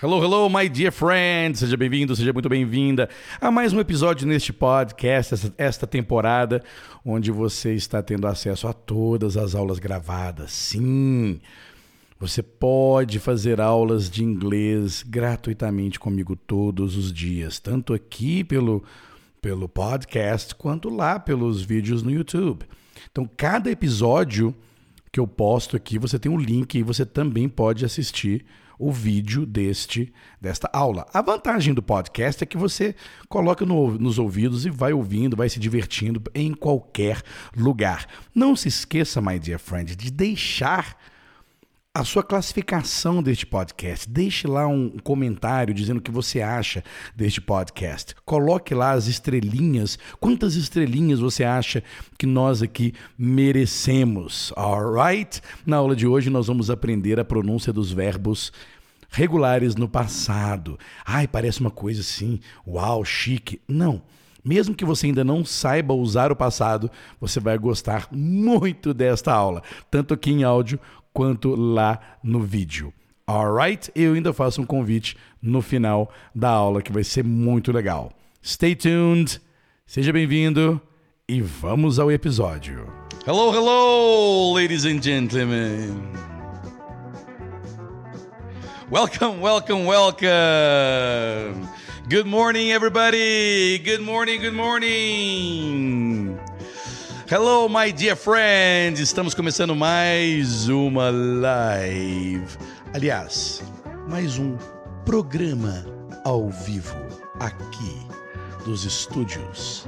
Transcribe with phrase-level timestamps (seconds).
[0.00, 1.58] Hello, hello, my dear friend!
[1.58, 3.08] Seja bem-vindo, seja muito bem-vinda
[3.40, 6.62] a mais um episódio neste podcast, esta, temporada,
[7.04, 10.52] onde você está tendo acesso a todas as aulas gravadas.
[10.52, 11.40] Sim!
[12.20, 18.84] Você pode fazer aulas de inglês gratuitamente comigo todos os dias, tanto aqui pelo,
[19.42, 22.64] pelo podcast quanto lá pelos vídeos no YouTube.
[23.10, 24.54] Então, cada episódio
[25.10, 28.46] que eu posto aqui, você tem um link e você também pode assistir
[28.78, 31.06] o vídeo deste desta aula.
[31.12, 32.94] A vantagem do podcast é que você
[33.28, 37.22] coloca no, nos ouvidos e vai ouvindo, vai se divertindo em qualquer
[37.56, 38.06] lugar.
[38.34, 40.96] Não se esqueça, my dear friend, de deixar
[41.98, 44.08] a sua classificação deste podcast.
[44.08, 46.84] Deixe lá um comentário dizendo o que você acha
[47.16, 48.14] deste podcast.
[48.24, 49.98] Coloque lá as estrelinhas.
[50.20, 51.82] Quantas estrelinhas você acha
[52.16, 54.52] que nós aqui merecemos?
[54.56, 55.42] Alright?
[55.66, 58.52] Na aula de hoje nós vamos aprender a pronúncia dos verbos
[59.10, 60.78] regulares no passado.
[61.04, 63.60] Ai, parece uma coisa assim, uau, chique.
[63.66, 64.02] Não.
[64.44, 69.62] Mesmo que você ainda não saiba usar o passado, você vai gostar muito desta aula,
[69.90, 70.78] tanto aqui em áudio
[71.12, 72.92] quanto lá no vídeo.
[73.28, 73.90] Alright?
[73.94, 78.12] Eu ainda faço um convite no final da aula que vai ser muito legal.
[78.42, 79.40] Stay tuned,
[79.86, 80.80] seja bem-vindo
[81.28, 82.86] e vamos ao episódio.
[83.26, 85.94] Hello, hello, ladies and gentlemen.
[88.90, 91.68] Welcome, welcome, welcome.
[92.08, 93.78] Good morning, everybody.
[93.84, 96.38] Good morning, good morning.
[97.30, 99.00] Hello, my dear friends!
[99.00, 102.46] Estamos começando mais uma live.
[102.94, 103.62] Aliás,
[104.08, 104.56] mais um
[105.04, 105.84] programa
[106.24, 106.96] ao vivo
[107.38, 108.06] aqui
[108.64, 109.86] dos estúdios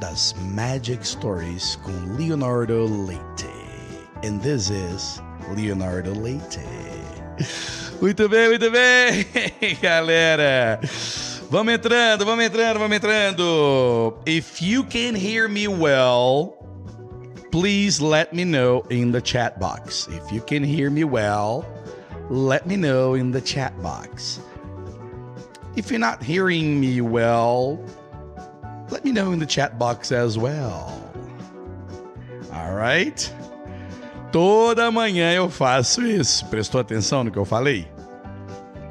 [0.00, 3.52] das Magic Stories com Leonardo Leite.
[4.24, 5.22] And this is
[5.54, 6.60] Leonardo Leite.
[8.00, 9.26] Muito bem, muito bem,
[9.82, 10.80] galera.
[11.48, 14.18] Vamos entrando, vamos entrando, vamos entrando.
[14.26, 16.56] If you can hear me well,
[17.52, 20.08] please let me know in the chat box.
[20.08, 21.64] If you can hear me well,
[22.28, 24.40] let me know in the chat box.
[25.76, 27.78] If you're not hearing me well,
[28.90, 31.00] let me know in the chat box as well.
[32.52, 33.32] All right?
[34.32, 36.44] Toda manhã eu faço isso.
[36.46, 37.86] Prestou atenção no que eu falei?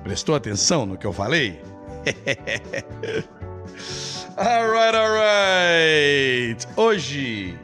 [0.05, 1.61] Prestou atenção no que eu falei?
[4.37, 6.67] alright, alright.
[6.75, 7.57] Hoje,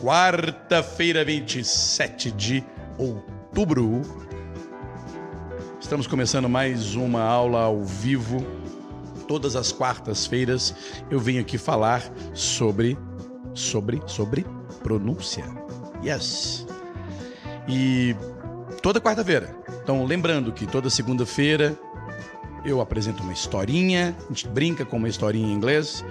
[0.00, 2.62] quarta-feira, 27 de
[2.98, 4.02] outubro,
[5.80, 8.44] estamos começando mais uma aula ao vivo.
[9.26, 10.74] Todas as quartas-feiras
[11.10, 12.02] eu venho aqui falar
[12.34, 12.98] sobre
[13.54, 14.44] sobre sobre
[14.82, 15.44] pronúncia.
[16.04, 16.66] Yes.
[17.66, 18.14] E
[18.82, 19.56] toda quarta-feira.
[19.82, 21.78] Então, lembrando que toda segunda-feira
[22.64, 26.04] eu apresento uma historinha, a gente brinca com uma historinha em inglês.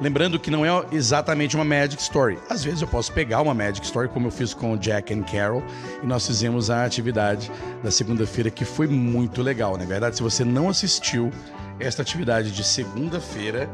[0.00, 2.38] Lembrando que não é exatamente uma Magic Story.
[2.50, 5.22] Às vezes eu posso pegar uma Magic Story, como eu fiz com o Jack and
[5.22, 5.62] Carol,
[6.02, 7.50] e nós fizemos a atividade
[7.82, 9.72] da segunda-feira, que foi muito legal.
[9.72, 9.86] Na né?
[9.86, 11.30] verdade, se você não assistiu
[11.80, 13.70] esta atividade de segunda-feira,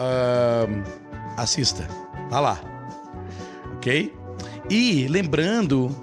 [0.00, 0.82] uh,
[1.36, 1.86] assista.
[2.28, 2.60] Tá lá.
[3.76, 4.12] Ok?
[4.68, 5.94] E lembrando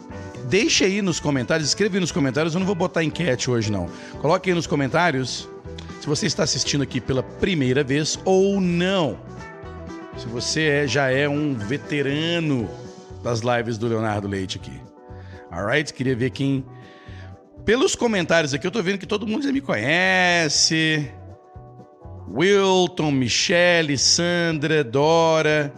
[0.48, 2.54] Deixe aí nos comentários, escreva aí nos comentários.
[2.54, 3.90] Eu não vou botar enquete hoje, não.
[4.22, 5.50] Coloque aí nos comentários
[6.00, 9.18] se você está assistindo aqui pela primeira vez ou não.
[10.18, 12.70] Se você é, já é um veterano
[13.24, 14.80] das lives do Leonardo Leite aqui.
[15.52, 15.94] Alright?
[15.94, 16.64] Queria ver quem.
[17.66, 21.12] Pelos comentários aqui, eu tô vendo que todo mundo já me conhece.
[22.30, 25.74] Wilton, Michele, Sandra, Dora,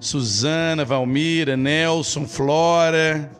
[0.00, 3.37] Suzana, Valmira, Nelson, Flora.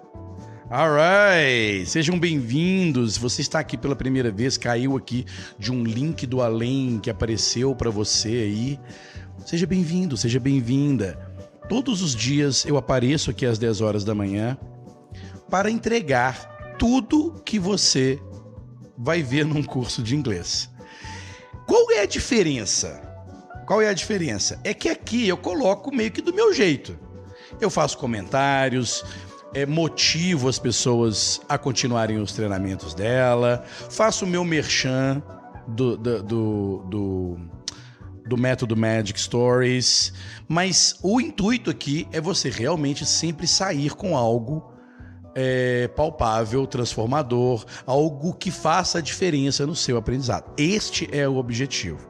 [0.71, 3.17] Alright, sejam bem-vindos.
[3.17, 5.25] Você está aqui pela primeira vez, caiu aqui
[5.59, 8.81] de um link do além que apareceu para você aí.
[9.47, 11.19] Seja bem-vindo, seja bem-vinda.
[11.71, 14.59] Todos os dias eu apareço aqui às 10 horas da manhã
[15.49, 18.21] para entregar tudo que você
[18.95, 20.69] vai ver num curso de inglês.
[21.67, 23.01] Qual é a diferença?
[23.67, 24.61] Qual é a diferença?
[24.63, 26.99] É que aqui eu coloco meio que do meu jeito.
[27.59, 29.03] Eu faço comentários,
[29.55, 35.23] é, motivo as pessoas a continuarem os treinamentos dela, faço o meu merchan
[35.67, 37.37] do, do, do, do,
[38.27, 40.13] do método Magic Stories,
[40.47, 44.73] mas o intuito aqui é você realmente sempre sair com algo
[45.35, 50.53] é, palpável, transformador, algo que faça a diferença no seu aprendizado.
[50.57, 52.09] Este é o objetivo,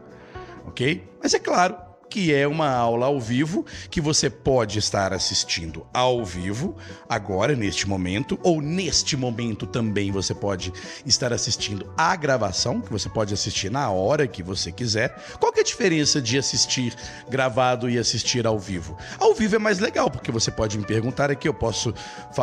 [0.66, 1.08] ok?
[1.22, 6.24] Mas é claro que é uma aula ao vivo que você pode estar assistindo ao
[6.24, 6.76] vivo,
[7.08, 10.72] agora, neste momento, ou neste momento também você pode
[11.04, 15.14] estar assistindo a gravação, que você pode assistir na hora que você quiser.
[15.38, 16.94] Qual que é a diferença de assistir
[17.28, 18.96] gravado e assistir ao vivo?
[19.18, 21.94] Ao vivo é mais legal, porque você pode me perguntar aqui, eu posso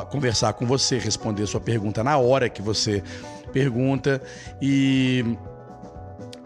[0.09, 3.03] conversar com você, responder sua pergunta na hora que você
[3.51, 4.21] pergunta
[4.61, 5.23] e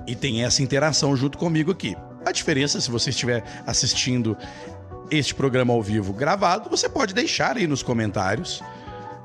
[0.08, 1.96] e tem essa interação junto comigo aqui.
[2.26, 4.38] A diferença, se você estiver assistindo
[5.12, 8.62] este programa ao vivo gravado, você pode deixar aí nos comentários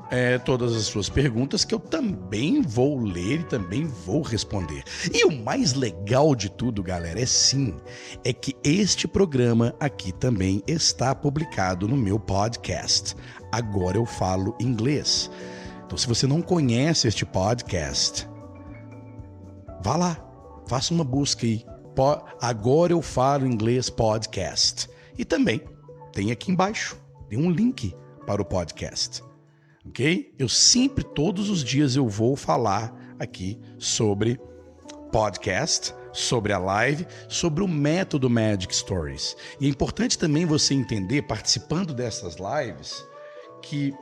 [0.09, 4.83] é, todas as suas perguntas que eu também vou ler e também vou responder.
[5.13, 7.75] E o mais legal de tudo, galera, é sim,
[8.23, 13.15] é que este programa aqui também está publicado no meu podcast.
[13.51, 15.29] Agora eu falo inglês.
[15.85, 18.27] Então, se você não conhece este podcast,
[19.83, 20.17] vá lá,
[20.67, 21.63] faça uma busca aí
[22.41, 24.89] Agora eu falo inglês podcast.
[25.17, 25.61] E também
[26.11, 26.97] tem aqui embaixo,
[27.29, 27.95] tem um link
[28.25, 29.23] para o podcast.
[29.85, 30.33] Ok?
[30.37, 34.39] Eu sempre, todos os dias, eu vou falar aqui sobre
[35.11, 39.37] podcast, sobre a live, sobre o método Magic Stories.
[39.59, 43.05] E é importante também você entender, participando dessas lives,
[43.61, 43.93] que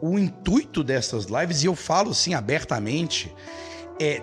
[0.00, 3.34] o intuito dessas lives, e eu falo assim abertamente,
[3.98, 4.22] é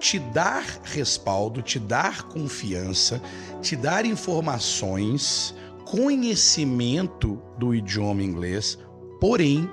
[0.00, 3.20] te dar respaldo, te dar confiança,
[3.60, 5.54] te dar informações,
[5.84, 8.78] conhecimento do idioma inglês,
[9.20, 9.68] porém,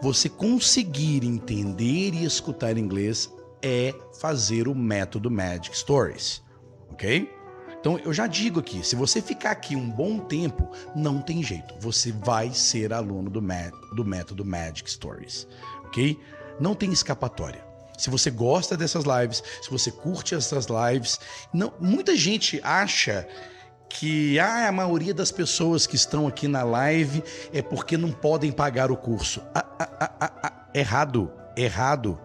[0.00, 3.30] você conseguir entender e escutar inglês
[3.62, 6.42] é fazer o método Magic Stories,
[6.90, 7.30] ok?
[7.78, 11.74] Então eu já digo aqui, se você ficar aqui um bom tempo, não tem jeito,
[11.78, 13.42] você vai ser aluno do,
[13.94, 15.46] do método Magic Stories,
[15.84, 16.18] ok?
[16.58, 17.69] Não tem escapatória
[18.00, 21.20] se você gosta dessas lives, se você curte essas lives.
[21.52, 23.26] Não, muita gente acha
[23.90, 28.52] que ah, a maioria das pessoas que estão aqui na live é porque não podem
[28.52, 29.42] pagar o curso.
[29.54, 32.18] Ah, ah, ah, ah errado, errado.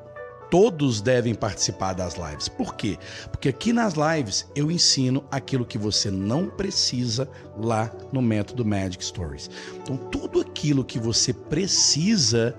[0.52, 2.48] Todos devem participar das lives.
[2.48, 2.98] Por quê?
[3.32, 7.28] Porque aqui nas lives eu ensino aquilo que você não precisa
[7.58, 9.50] lá no método Magic Stories.
[9.82, 12.56] Então, tudo aquilo que você precisa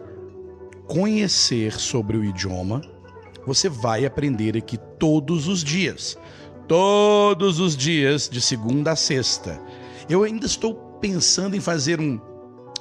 [0.87, 2.83] conhecer sobre o idioma,
[3.46, 6.19] você vai aprender aqui todos os dias.
[6.66, 9.60] Todos os dias, de segunda a sexta.
[10.08, 12.20] Eu ainda estou pensando em fazer um,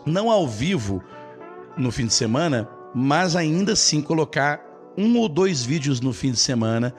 [0.06, 1.04] não ao vivo
[1.78, 4.64] no fim de semana, mas ainda assim colocar
[4.98, 6.96] um ou dois vídeos no fim de semana,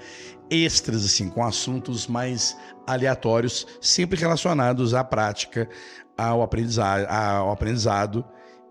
[0.50, 5.68] extras, assim, com assuntos mais aleatórios, sempre relacionados à prática,
[6.16, 8.24] ao aprendizado, ao aprendizado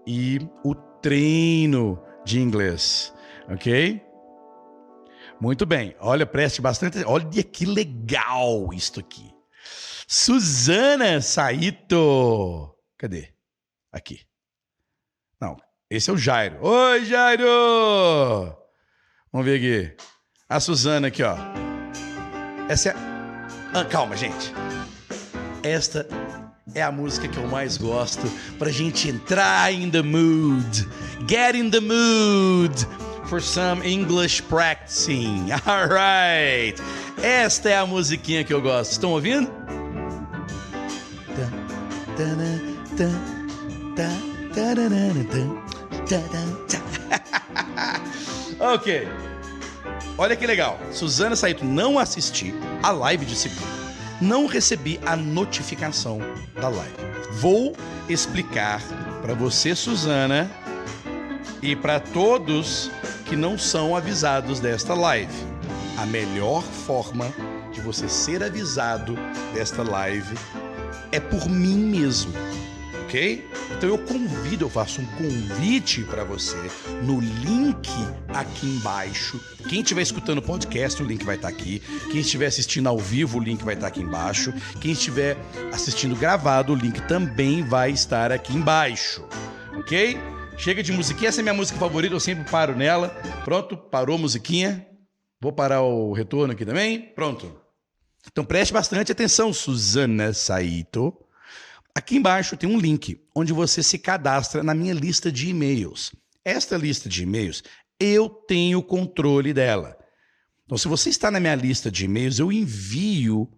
[0.06, 3.14] e o treino de inglês,
[3.50, 4.02] ok?
[5.40, 5.96] Muito bem.
[6.00, 7.04] Olha, preste bastante.
[7.06, 9.34] Olha que legal isto aqui.
[10.08, 12.74] Suzana Saito.
[12.98, 13.34] Cadê?
[13.92, 14.22] Aqui.
[15.40, 15.58] Não,
[15.90, 16.58] esse é o Jairo.
[16.62, 18.56] Oi, Jairo!
[19.32, 19.98] Vamos ver aqui.
[20.48, 21.36] A Suzana aqui, ó.
[22.70, 22.96] Essa é.
[23.74, 24.54] Ah, calma, gente.
[25.64, 26.08] Esta
[26.74, 28.24] é a música que eu mais gosto
[28.58, 30.88] pra gente entrar in the mood.
[31.28, 35.52] Get in the mood for some English practicing.
[35.66, 36.76] All right.
[37.22, 38.92] Esta é a musiquinha que eu gosto.
[38.92, 39.52] Estão ouvindo?
[48.60, 49.08] ok.
[50.18, 50.80] Olha que legal.
[50.92, 53.76] Suzana Saito não assisti a live de segunda.
[54.22, 56.20] Não recebi a notificação
[56.54, 56.96] da live.
[57.34, 57.76] Vou
[58.08, 58.82] explicar
[59.22, 60.50] para você, Suzana,
[61.62, 62.90] e para todos
[63.26, 65.34] que não são avisados desta live.
[65.98, 67.34] A melhor forma
[67.72, 69.16] de você ser avisado
[69.54, 70.38] desta live
[71.12, 72.34] é por mim mesmo,
[73.04, 73.46] ok?
[73.72, 76.58] Então eu convido, eu faço um convite para você
[77.04, 77.90] no link
[78.34, 79.40] aqui embaixo.
[79.68, 81.82] Quem estiver escutando o podcast, o link vai estar tá aqui.
[82.12, 84.54] Quem estiver assistindo ao vivo, o link vai estar tá aqui embaixo.
[84.80, 85.38] Quem estiver
[85.74, 89.26] assistindo gravado, o link também vai estar aqui embaixo,
[89.78, 90.35] ok?
[90.58, 93.10] Chega de musiquinha, essa é minha música favorita, eu sempre paro nela.
[93.44, 94.88] Pronto, parou a musiquinha.
[95.40, 97.14] Vou parar o retorno aqui também.
[97.14, 97.60] Pronto.
[98.32, 101.14] Então preste bastante atenção, Suzana Saito.
[101.94, 106.16] Aqui embaixo tem um link onde você se cadastra na minha lista de e-mails.
[106.44, 107.64] Esta lista de e-mails,
[108.00, 109.98] eu tenho controle dela.
[110.66, 113.50] Então, se você está na minha lista de e-mails, eu envio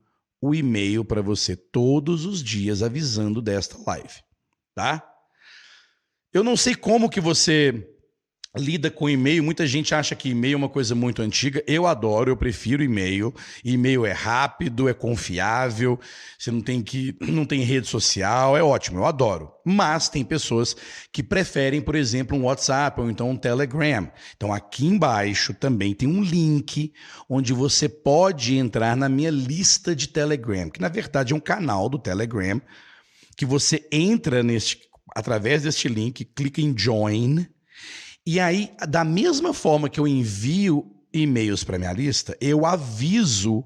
[0.41, 4.21] o e-mail para você todos os dias avisando desta live,
[4.75, 5.16] tá?
[6.37, 7.83] Eu não sei como que você
[8.55, 9.43] lida com e-mail.
[9.43, 11.63] Muita gente acha que e-mail é uma coisa muito antiga.
[11.65, 13.33] Eu adoro, eu prefiro e-mail.
[13.65, 15.99] E-mail é rápido, é confiável.
[16.37, 19.51] Você não tem que não tem rede social, é ótimo, eu adoro.
[19.65, 20.75] Mas tem pessoas
[21.11, 24.07] que preferem, por exemplo, um WhatsApp ou então um Telegram.
[24.35, 26.93] Então aqui embaixo também tem um link
[27.27, 31.89] onde você pode entrar na minha lista de Telegram, que na verdade é um canal
[31.89, 32.61] do Telegram
[33.37, 34.86] que você entra neste
[35.17, 37.47] através deste link, clica em join
[38.27, 43.63] e aí, da mesma forma que eu envio e-mails para minha lista, eu aviso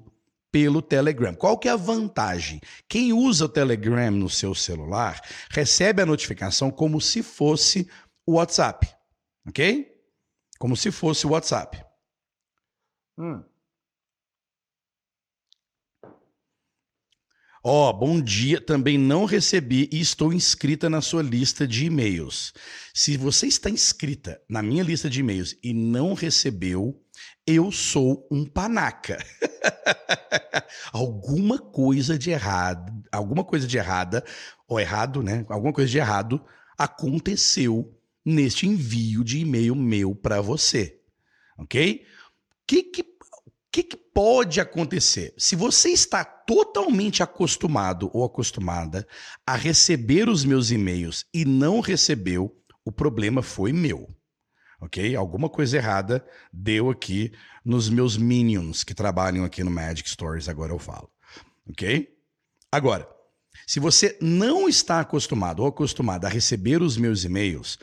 [0.52, 1.34] pelo Telegram.
[1.34, 2.60] Qual que é a vantagem?
[2.88, 7.88] Quem usa o Telegram no seu celular recebe a notificação como se fosse
[8.24, 8.88] o WhatsApp,
[9.48, 9.92] ok?
[10.60, 11.84] Como se fosse o WhatsApp.
[13.18, 13.42] Hum.
[17.64, 18.60] Ó, oh, bom dia.
[18.60, 22.52] Também não recebi e estou inscrita na sua lista de e-mails.
[22.92, 27.00] Se você está inscrita na minha lista de e-mails e não recebeu,
[27.46, 29.24] eu sou um panaca.
[30.92, 34.24] alguma coisa de errado, alguma coisa de errada,
[34.66, 35.46] ou errado, né?
[35.48, 36.44] Alguma coisa de errado
[36.76, 40.98] aconteceu neste envio de e-mail meu para você.
[41.56, 42.04] Ok?
[42.66, 43.04] Que, que
[43.72, 45.32] que, que pode acontecer?
[45.38, 49.08] Se você está totalmente acostumado ou acostumada
[49.46, 54.14] a receber os meus e-mails e não recebeu, o problema foi meu.
[54.78, 55.16] Ok?
[55.16, 57.32] Alguma coisa errada deu aqui
[57.64, 61.10] nos meus minions que trabalham aqui no Magic Stories, agora eu falo.
[61.70, 62.08] Ok?
[62.70, 63.08] Agora,
[63.66, 67.78] se você não está acostumado ou acostumada a receber os meus e-mails,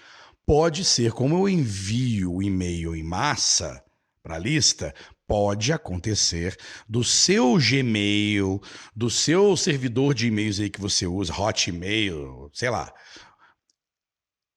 [0.45, 3.83] pode ser como eu envio o e-mail em massa
[4.21, 4.93] para a lista,
[5.29, 6.57] pode acontecer
[6.87, 8.59] do seu Gmail,
[8.95, 12.91] do seu servidor de e-mails aí que você usa, Hotmail, sei lá,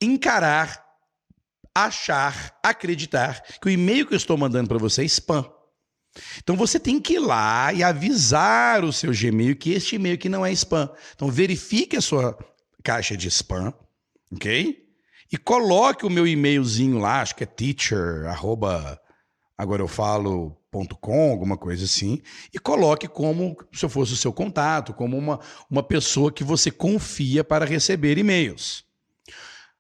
[0.00, 0.82] encarar,
[1.74, 5.44] achar, acreditar que o e-mail que eu estou mandando para você é spam.
[6.38, 10.30] Então você tem que ir lá e avisar o seu Gmail que este e-mail aqui
[10.30, 10.90] não é spam.
[11.14, 12.38] Então verifique a sua
[12.82, 13.74] caixa de spam,
[14.32, 14.82] ok?
[15.30, 18.98] E coloque o meu e-mailzinho lá, acho que é teacher, arroba,
[19.56, 20.62] agora eu falo
[21.00, 25.38] com alguma coisa assim, e coloque como se eu fosse o seu contato, como uma,
[25.70, 28.84] uma pessoa que você confia para receber e-mails.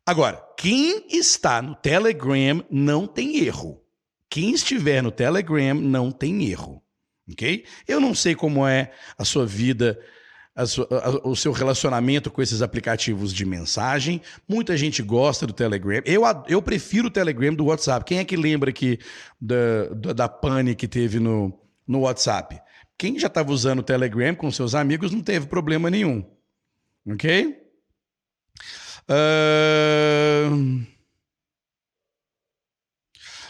[0.04, 3.80] Agora, quem está no Telegram não tem erro.
[4.28, 6.82] Quem estiver no Telegram não tem erro.
[7.30, 7.64] Ok?
[7.86, 9.98] Eu não sei como é a sua vida
[11.24, 14.20] o seu relacionamento com esses aplicativos de mensagem.
[14.46, 16.02] Muita gente gosta do Telegram.
[16.04, 18.04] Eu, eu prefiro o Telegram do WhatsApp.
[18.04, 18.98] Quem é que lembra aqui
[19.40, 22.60] da, da, da pane que teve no, no WhatsApp?
[22.98, 26.24] Quem já estava usando o Telegram com seus amigos não teve problema nenhum.
[27.06, 27.56] Ok?
[29.08, 30.86] Uh...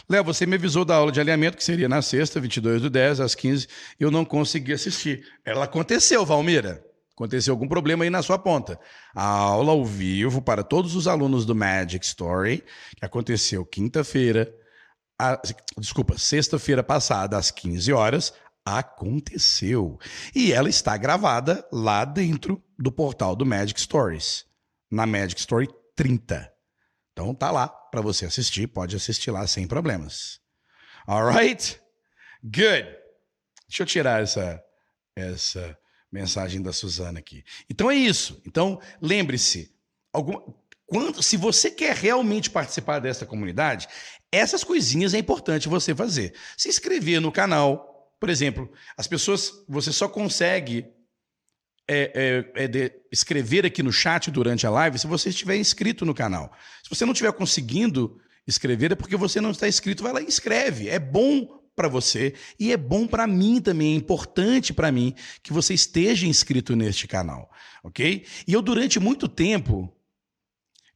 [0.09, 3.19] Léo, você me avisou da aula de alinhamento, que seria na sexta, 22 do 10,
[3.19, 3.67] às 15,
[3.99, 5.25] eu não consegui assistir.
[5.45, 6.83] Ela aconteceu, Valmira.
[7.15, 8.79] Aconteceu algum problema aí na sua ponta.
[9.15, 12.63] A aula ao vivo para todos os alunos do Magic Story,
[12.97, 14.51] que aconteceu quinta-feira,
[15.77, 18.33] desculpa, sexta-feira passada, às 15 horas,
[18.65, 19.99] aconteceu.
[20.33, 24.45] E ela está gravada lá dentro do portal do Magic Stories,
[24.89, 26.51] na Magic Story 30.
[27.11, 30.39] Então tá lá para você assistir, pode assistir lá sem problemas.
[31.07, 31.79] Alright?
[32.43, 32.87] Good.
[33.67, 34.63] Deixa eu tirar essa
[35.15, 35.77] essa
[36.13, 37.43] Mensagem da Suzana aqui.
[37.67, 38.39] Então é isso.
[38.45, 39.73] Então, lembre-se,
[40.85, 43.87] quando, se você quer realmente participar dessa comunidade,
[44.31, 46.35] essas coisinhas é importante você fazer.
[46.55, 50.85] Se inscrever no canal, por exemplo, as pessoas, você só consegue
[51.89, 56.05] é, é, é de, escrever aqui no chat durante a live se você estiver inscrito
[56.05, 56.55] no canal.
[56.83, 60.27] Se você não estiver conseguindo escrever, é porque você não está inscrito, vai lá e
[60.27, 60.89] escreve.
[60.89, 65.53] É bom para você e é bom para mim também, é importante para mim que
[65.53, 67.51] você esteja inscrito neste canal,
[67.83, 68.25] ok?
[68.47, 69.91] E eu durante muito tempo,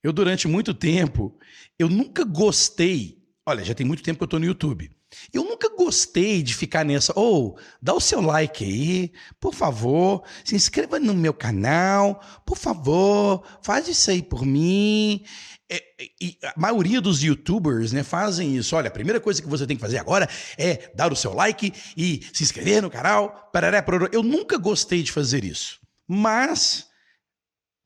[0.04, 1.38] eu durante muito tempo,
[1.78, 3.24] eu nunca gostei.
[3.46, 4.97] Olha, já tem muito tempo que eu estou no YouTube.
[5.34, 7.14] Eu nunca gostei de ficar nessa.
[7.16, 10.24] Ou, oh, dá o seu like aí, por favor.
[10.44, 13.44] Se inscreva no meu canal, por favor.
[13.62, 15.24] Faz isso aí por mim.
[15.70, 15.84] É,
[16.22, 18.76] e a maioria dos youtubers né, fazem isso.
[18.76, 21.74] Olha, a primeira coisa que você tem que fazer agora é dar o seu like
[21.96, 23.50] e se inscrever no canal.
[23.54, 24.10] Parará, parará.
[24.12, 25.80] Eu nunca gostei de fazer isso.
[26.08, 26.88] Mas.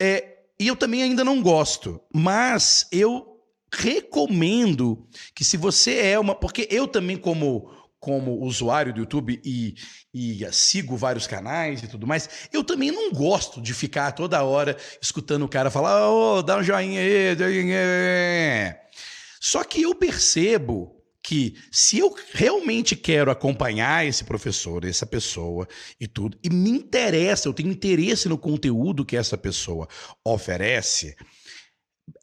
[0.02, 2.02] É, e eu também ainda não gosto.
[2.14, 3.31] Mas eu
[3.72, 6.36] recomendo que se você é uma.
[6.36, 7.70] Porque eu também, como
[8.02, 9.76] como usuário do YouTube e,
[10.12, 14.76] e sigo vários canais e tudo mais, eu também não gosto de ficar toda hora
[15.00, 17.38] escutando o cara falar, ô, oh, dá um joinha aí.
[19.40, 25.68] Só que eu percebo que se eu realmente quero acompanhar esse professor, essa pessoa
[26.00, 29.88] e tudo, e me interessa, eu tenho interesse no conteúdo que essa pessoa
[30.26, 31.16] oferece,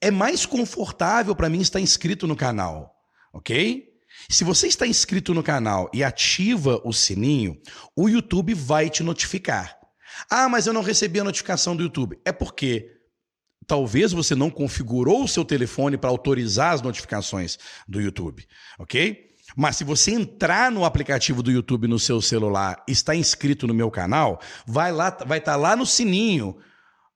[0.00, 2.94] é mais confortável para mim estar inscrito no canal,
[3.32, 3.88] ok?
[4.28, 7.60] Se você está inscrito no canal e ativa o sininho,
[7.94, 9.78] o YouTube vai te notificar.
[10.30, 12.18] Ah, mas eu não recebi a notificação do YouTube.
[12.24, 12.90] É porque
[13.66, 18.46] talvez você não configurou o seu telefone para autorizar as notificações do YouTube,
[18.78, 19.28] ok?
[19.56, 23.90] Mas se você entrar no aplicativo do YouTube no seu celular, está inscrito no meu
[23.90, 26.56] canal, vai lá, vai estar tá lá no sininho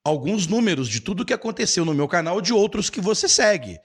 [0.05, 3.79] alguns números de tudo que aconteceu no meu canal de outros que você segue.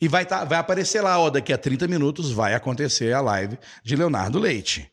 [0.00, 3.58] E vai, tá, vai aparecer lá, ó, daqui a 30 minutos vai acontecer a live
[3.82, 4.90] de Leonardo Leite.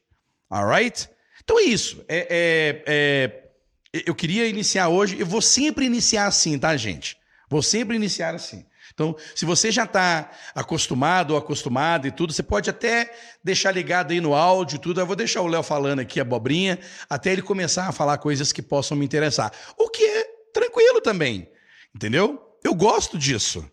[0.49, 1.09] Alright?
[1.43, 2.03] Então é isso.
[2.07, 7.17] É, é, é, eu queria iniciar hoje, eu vou sempre iniciar assim, tá, gente?
[7.49, 8.65] Vou sempre iniciar assim.
[8.93, 13.11] Então, se você já está acostumado ou acostumado e tudo, você pode até
[13.43, 14.99] deixar ligado aí no áudio e tudo.
[14.99, 16.77] Eu vou deixar o Léo falando aqui, abobrinha,
[17.09, 19.51] até ele começar a falar coisas que possam me interessar.
[19.77, 21.49] O que é tranquilo também,
[21.95, 22.41] entendeu?
[22.63, 23.69] Eu gosto disso,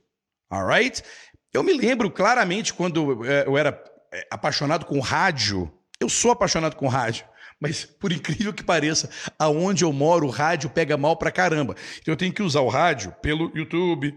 [0.51, 1.03] alright?
[1.53, 3.83] Eu me lembro claramente quando eu era
[4.13, 5.73] é, apaixonado com rádio.
[6.01, 7.25] Eu sou apaixonado com rádio.
[7.61, 11.75] Mas, por incrível que pareça, aonde eu moro, o rádio pega mal pra caramba.
[12.01, 14.17] Então eu tenho que usar o rádio pelo YouTube,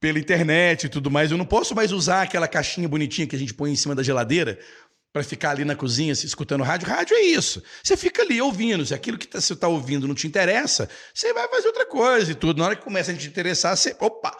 [0.00, 1.30] pela internet e tudo mais.
[1.30, 4.02] Eu não posso mais usar aquela caixinha bonitinha que a gente põe em cima da
[4.02, 4.58] geladeira
[5.12, 6.88] para ficar ali na cozinha se escutando rádio.
[6.88, 7.62] Rádio é isso.
[7.82, 8.84] Você fica ali ouvindo.
[8.86, 12.32] Se aquilo que tá, você está ouvindo não te interessa, você vai fazer outra coisa
[12.32, 12.58] e tudo.
[12.58, 13.94] Na hora que começa a te interessar, você.
[14.00, 14.34] Opa!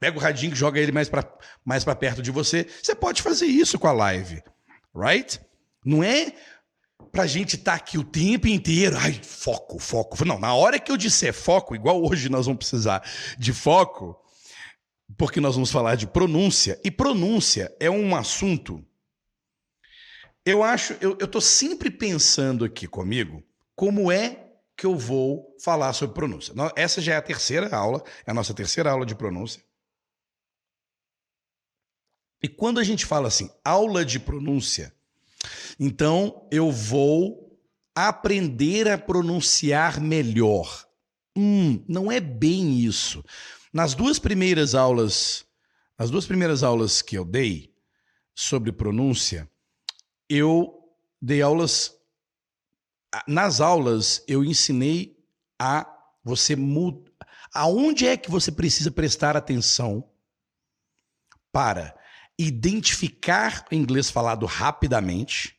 [0.00, 1.28] Pega o radinho, joga ele mais para
[1.64, 2.66] mais perto de você.
[2.82, 4.42] Você pode fazer isso com a live.
[4.94, 5.40] Right?
[5.84, 6.32] Não é
[7.12, 8.96] pra gente estar tá aqui o tempo inteiro.
[8.98, 10.24] Ai, foco, foco.
[10.24, 13.02] Não, na hora que eu disser foco, igual hoje nós vamos precisar
[13.38, 14.16] de foco,
[15.16, 16.80] porque nós vamos falar de pronúncia.
[16.84, 18.84] E pronúncia é um assunto.
[20.48, 23.44] Eu acho, eu, tô sempre pensando aqui comigo
[23.76, 26.54] como é que eu vou falar sobre pronúncia.
[26.74, 29.62] Essa já é a terceira aula, é a nossa terceira aula de pronúncia.
[32.42, 34.90] E quando a gente fala assim, aula de pronúncia,
[35.78, 37.60] então eu vou
[37.94, 40.88] aprender a pronunciar melhor.
[41.36, 43.22] Hum, não é bem isso.
[43.70, 45.44] Nas duas primeiras aulas,
[45.98, 47.70] as duas primeiras aulas que eu dei
[48.34, 49.46] sobre pronúncia,
[50.28, 50.78] eu
[51.20, 51.96] dei aulas.
[53.26, 55.18] Nas aulas, eu ensinei
[55.58, 55.86] a
[56.22, 57.08] você mudar.
[57.54, 60.08] Aonde é que você precisa prestar atenção
[61.50, 61.98] para
[62.38, 65.58] identificar o inglês falado rapidamente.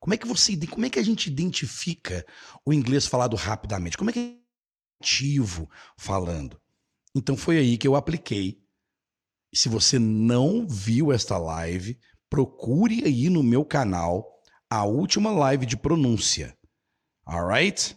[0.00, 2.26] Como é que você, como é que a gente identifica
[2.64, 3.96] o inglês falado rapidamente?
[3.96, 4.36] Como é que é
[5.00, 6.60] ativo falando?
[7.14, 8.60] Então foi aí que eu apliquei.
[9.54, 12.00] Se você não viu esta live,
[12.32, 14.26] procure aí no meu canal
[14.70, 16.56] a última live de pronúncia.
[17.26, 17.94] Alright?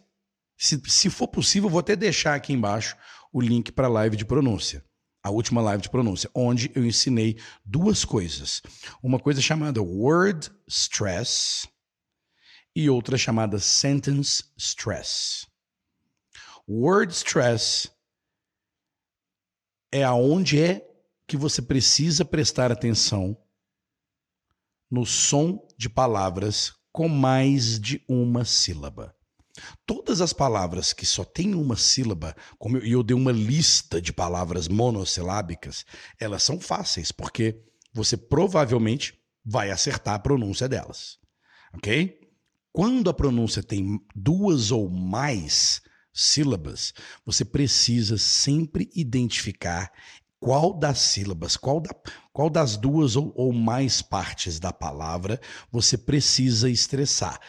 [0.58, 2.98] Se, se for possível, vou até deixar aqui embaixo
[3.32, 4.84] o link para a live de pronúncia
[5.24, 8.62] a última live de pronúncia, onde eu ensinei duas coisas.
[9.02, 11.68] Uma coisa chamada word stress
[12.76, 15.48] e outra chamada sentence stress.
[16.70, 17.90] Word stress
[19.92, 20.88] é aonde é
[21.26, 23.36] que você precisa prestar atenção
[24.90, 29.16] no som de palavras com mais de uma sílaba.
[29.86, 34.12] Todas as palavras que só têm uma sílaba, como eu, eu dei uma lista de
[34.12, 35.86] palavras monossilábicas,
[36.20, 37.62] elas são fáceis, porque
[37.94, 41.18] você provavelmente vai acertar a pronúncia delas.
[41.74, 42.20] Ok?
[42.72, 45.82] Quando a pronúncia tem duas ou mais
[46.14, 46.94] sílabas,
[47.26, 49.92] você precisa sempre identificar
[50.46, 51.90] qual das sílabas, qual, da,
[52.32, 57.40] qual das duas ou, ou mais partes da palavra você precisa estressar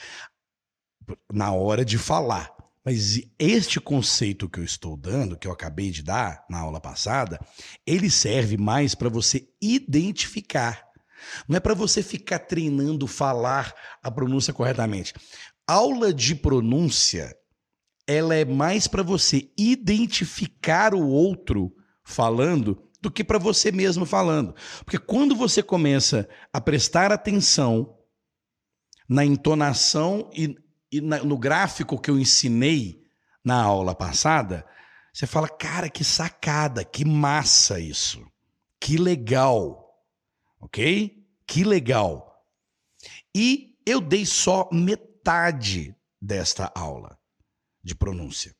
[1.30, 2.50] na hora de falar.
[2.82, 7.38] Mas este conceito que eu estou dando, que eu acabei de dar na aula passada,
[7.86, 10.82] ele serve mais para você identificar.
[11.46, 15.12] Não é para você ficar treinando falar a pronúncia corretamente.
[15.66, 17.36] Aula de pronúncia,
[18.06, 24.54] ela é mais para você identificar o outro falando do que para você mesmo falando.
[24.84, 27.96] Porque quando você começa a prestar atenção
[29.08, 30.56] na entonação e
[30.90, 33.02] e na, no gráfico que eu ensinei
[33.44, 34.66] na aula passada,
[35.12, 38.26] você fala, cara, que sacada, que massa isso.
[38.80, 39.94] Que legal.
[40.60, 41.24] Ok?
[41.46, 42.44] Que legal.
[43.34, 47.18] E eu dei só metade desta aula
[47.82, 48.54] de pronúncia.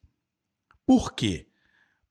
[0.85, 1.46] Por quê?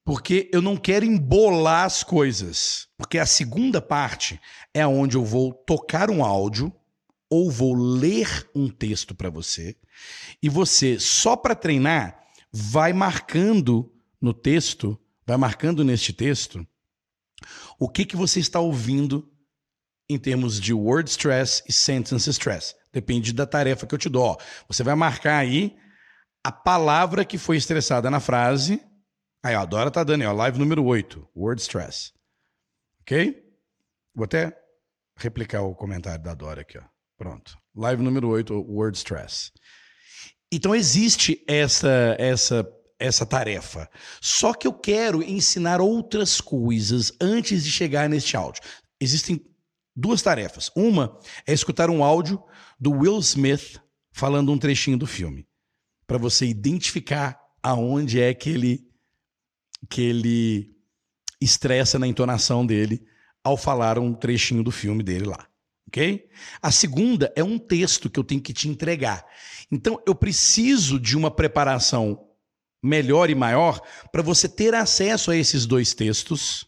[0.05, 2.87] Porque eu não quero embolar as coisas.
[2.97, 4.39] Porque a segunda parte
[4.73, 6.71] é onde eu vou tocar um áudio
[7.29, 9.75] ou vou ler um texto para você
[10.41, 12.19] e você, só para treinar,
[12.51, 13.91] vai marcando
[14.21, 16.65] no texto, vai marcando neste texto
[17.77, 19.29] o que, que você está ouvindo
[20.09, 22.75] em termos de word stress e sentence stress.
[22.93, 24.37] Depende da tarefa que eu te dou.
[24.67, 25.75] Você vai marcar aí
[26.43, 28.81] a palavra que foi estressada na frase.
[29.45, 32.11] Aí, ó, a Dora tá dando aí, ó, live número 8, word stress.
[33.01, 33.43] Ok?
[34.15, 34.51] Vou até
[35.15, 36.83] replicar o comentário da Dora aqui, ó.
[37.15, 37.55] Pronto.
[37.75, 39.51] Live número 8, word stress.
[40.51, 43.87] Então existe essa essa essa tarefa.
[44.19, 48.63] Só que eu quero ensinar outras coisas antes de chegar neste áudio.
[48.99, 49.39] Existem
[49.95, 50.71] duas tarefas.
[50.75, 52.43] Uma é escutar um áudio
[52.79, 53.79] do Will Smith
[54.11, 55.47] falando um trechinho do filme,
[56.07, 58.94] para você identificar aonde é que ele
[59.85, 60.75] que ele
[61.41, 63.05] estressa na entonação dele
[63.43, 65.47] ao falar um trechinho do filme dele lá
[65.95, 66.27] ok?
[66.61, 69.25] A segunda é um texto que eu tenho que te entregar.
[69.71, 72.27] Então, eu preciso de uma preparação
[72.83, 76.67] melhor e maior para você ter acesso a esses dois textos,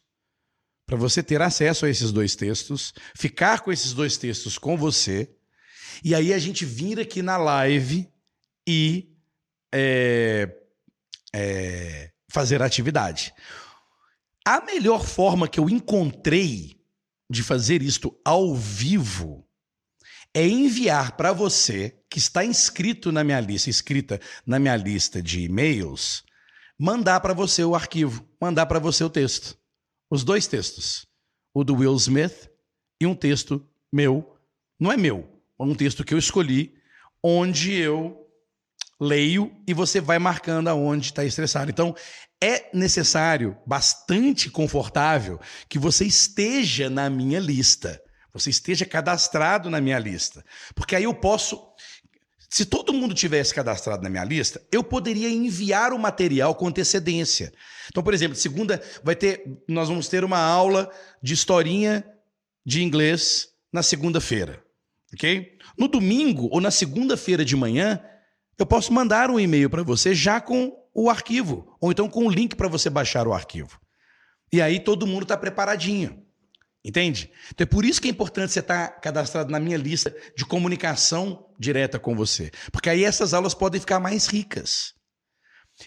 [0.85, 5.29] para você ter acesso a esses dois textos, ficar com esses dois textos com você,
[6.03, 8.09] e aí a gente vir aqui na live
[8.67, 9.11] e
[9.73, 10.55] é,
[11.33, 13.33] é, fazer a atividade.
[14.45, 16.79] A melhor forma que eu encontrei
[17.27, 19.43] de fazer isto ao vivo
[20.35, 25.41] é enviar para você que está inscrito na minha lista, inscrita na minha lista de
[25.41, 26.23] e-mails,
[26.77, 29.57] mandar para você o arquivo, mandar para você o texto.
[30.07, 31.07] Os dois textos.
[31.55, 32.51] O do Will Smith
[33.01, 34.37] e um texto meu.
[34.79, 35.27] Não é meu,
[35.59, 36.75] é um texto que eu escolhi,
[37.23, 38.27] onde eu
[38.99, 41.69] leio e você vai marcando aonde está estressado.
[41.69, 41.95] Então,
[42.41, 48.01] é necessário, bastante confortável, que você esteja na minha lista.
[48.33, 50.45] Você esteja cadastrado na minha lista.
[50.75, 51.59] Porque aí eu posso.
[52.49, 57.51] Se todo mundo tivesse cadastrado na minha lista, eu poderia enviar o material com antecedência.
[57.89, 60.89] Então, por exemplo, segunda vai ter, nós vamos ter uma aula
[61.21, 62.05] de historinha
[62.65, 64.63] de inglês na segunda-feira,
[65.13, 65.57] ok?
[65.77, 68.01] No domingo ou na segunda-feira de manhã,
[68.57, 72.29] eu posso mandar um e-mail para você já com o arquivo, ou então com o
[72.29, 73.79] link para você baixar o arquivo.
[74.51, 76.23] E aí todo mundo está preparadinho.
[76.83, 77.29] Entende?
[77.51, 80.45] Então é por isso que é importante você estar tá cadastrado na minha lista de
[80.45, 82.49] comunicação direta com você.
[82.71, 84.93] Porque aí essas aulas podem ficar mais ricas.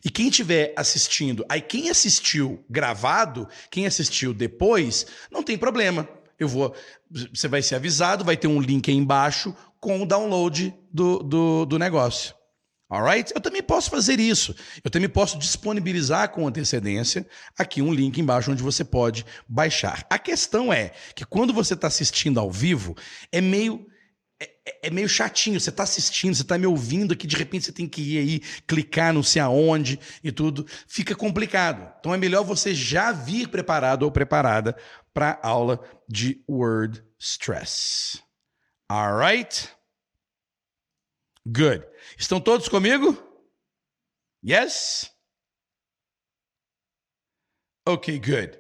[0.05, 6.09] E quem estiver assistindo, aí quem assistiu gravado, quem assistiu depois, não tem problema.
[6.39, 6.75] Eu vou,
[7.35, 11.67] você vai ser avisado, vai ter um link aí embaixo com o download do, do,
[11.67, 12.35] do negócio.
[12.91, 13.33] Alright?
[13.33, 14.55] Eu também posso fazer isso.
[14.83, 17.25] Eu também posso disponibilizar com antecedência
[17.57, 20.05] aqui um link embaixo onde você pode baixar.
[20.11, 22.97] A questão é que quando você está assistindo ao vivo,
[23.31, 23.87] é meio
[24.43, 25.61] é, é, é meio chatinho.
[25.61, 28.41] Você está assistindo, você está me ouvindo aqui, de repente você tem que ir aí,
[28.67, 30.67] clicar não sei aonde e tudo.
[30.89, 31.93] Fica complicado.
[32.01, 34.77] Então é melhor você já vir preparado ou preparada
[35.15, 38.21] para aula de Word Stress.
[38.91, 39.69] Alright?
[41.47, 41.87] Good.
[42.19, 43.17] Estão todos comigo?
[44.45, 45.11] Yes?
[47.87, 48.59] Ok, good.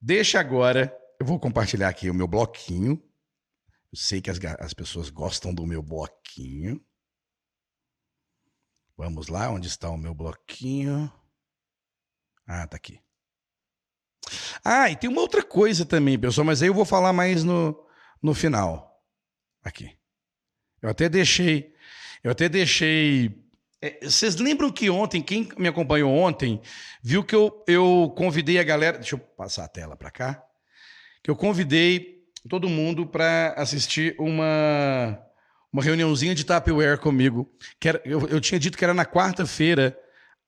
[0.00, 0.96] Deixa agora.
[1.18, 3.02] Eu vou compartilhar aqui o meu bloquinho.
[3.92, 6.84] Eu sei que as, as pessoas gostam do meu bloquinho.
[8.96, 11.12] Vamos lá, onde está o meu bloquinho?
[12.46, 13.00] Ah, tá aqui.
[14.64, 17.86] Ah, e tem uma outra coisa também, pessoal, mas aí eu vou falar mais no,
[18.22, 19.02] no final.
[19.62, 19.98] Aqui.
[20.80, 21.75] Eu até deixei
[22.26, 23.30] eu até deixei.
[23.80, 26.60] É, vocês lembram que ontem, quem me acompanhou ontem,
[27.00, 28.98] viu que eu, eu convidei a galera.
[28.98, 30.42] Deixa eu passar a tela para cá.
[31.22, 35.16] Que eu convidei todo mundo para assistir uma,
[35.72, 37.48] uma reuniãozinha de Tupperware comigo.
[37.78, 39.96] Que era, eu, eu tinha dito que era na quarta-feira,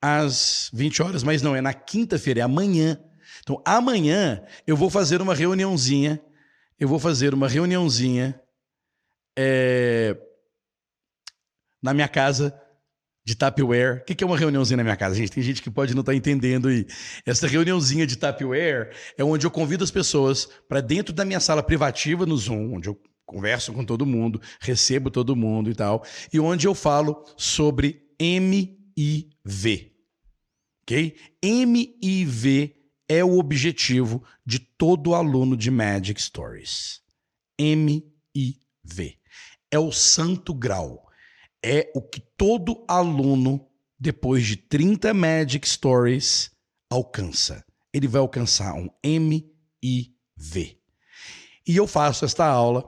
[0.02, 3.00] às 20 horas, mas não, é na quinta-feira, é amanhã.
[3.40, 6.20] Então, amanhã eu vou fazer uma reuniãozinha.
[6.76, 8.40] Eu vou fazer uma reuniãozinha.
[9.38, 10.16] É,
[11.82, 12.54] na minha casa
[13.28, 14.00] de Tapware.
[14.00, 15.14] O que é uma reuniãozinha na minha casa?
[15.14, 16.86] Gente, tem gente que pode não estar tá entendendo aí.
[17.26, 21.62] Essa reuniãozinha de Tapware é onde eu convido as pessoas para dentro da minha sala
[21.62, 26.40] privativa no Zoom, onde eu converso com todo mundo, recebo todo mundo e tal, e
[26.40, 29.92] onde eu falo sobre MIV.
[30.82, 31.16] Ok?
[31.44, 32.74] MIV
[33.06, 37.02] é o objetivo de todo aluno de Magic Stories.
[37.60, 39.18] MIV.
[39.70, 41.07] É o santo grau
[41.64, 43.66] é o que todo aluno,
[43.98, 46.50] depois de 30 Magic Stories,
[46.90, 47.64] alcança.
[47.92, 50.78] Ele vai alcançar um MIV.
[51.66, 52.84] E eu faço esta aula.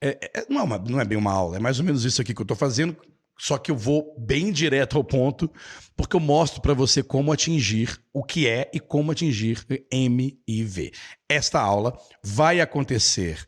[0.00, 2.22] É, é, não, é uma, não é bem uma aula, é mais ou menos isso
[2.22, 2.96] aqui que eu estou fazendo,
[3.38, 5.50] só que eu vou bem direto ao ponto,
[5.94, 10.92] porque eu mostro para você como atingir o que é e como atingir MIV.
[11.28, 13.44] Esta aula vai acontecer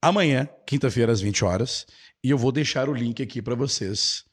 [0.00, 1.86] amanhã, quinta-feira, às 20 horas,
[2.24, 4.24] e eu vou deixar o link aqui para vocês.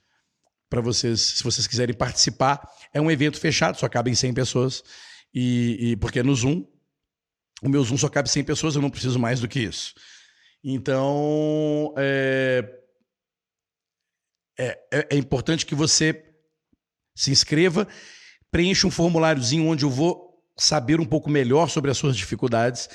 [0.70, 4.82] Para vocês, se vocês quiserem participar, é um evento fechado, só cabem 100 pessoas.
[5.34, 6.66] E, e porque é no Zoom,
[7.62, 9.94] o meu Zoom só cabe 100 pessoas, eu não preciso mais do que isso.
[10.64, 12.80] Então, é,
[14.58, 16.34] é, é, é importante que você
[17.14, 17.86] se inscreva,
[18.50, 22.88] preencha um formuláriozinho onde eu vou saber um pouco melhor sobre as suas dificuldades.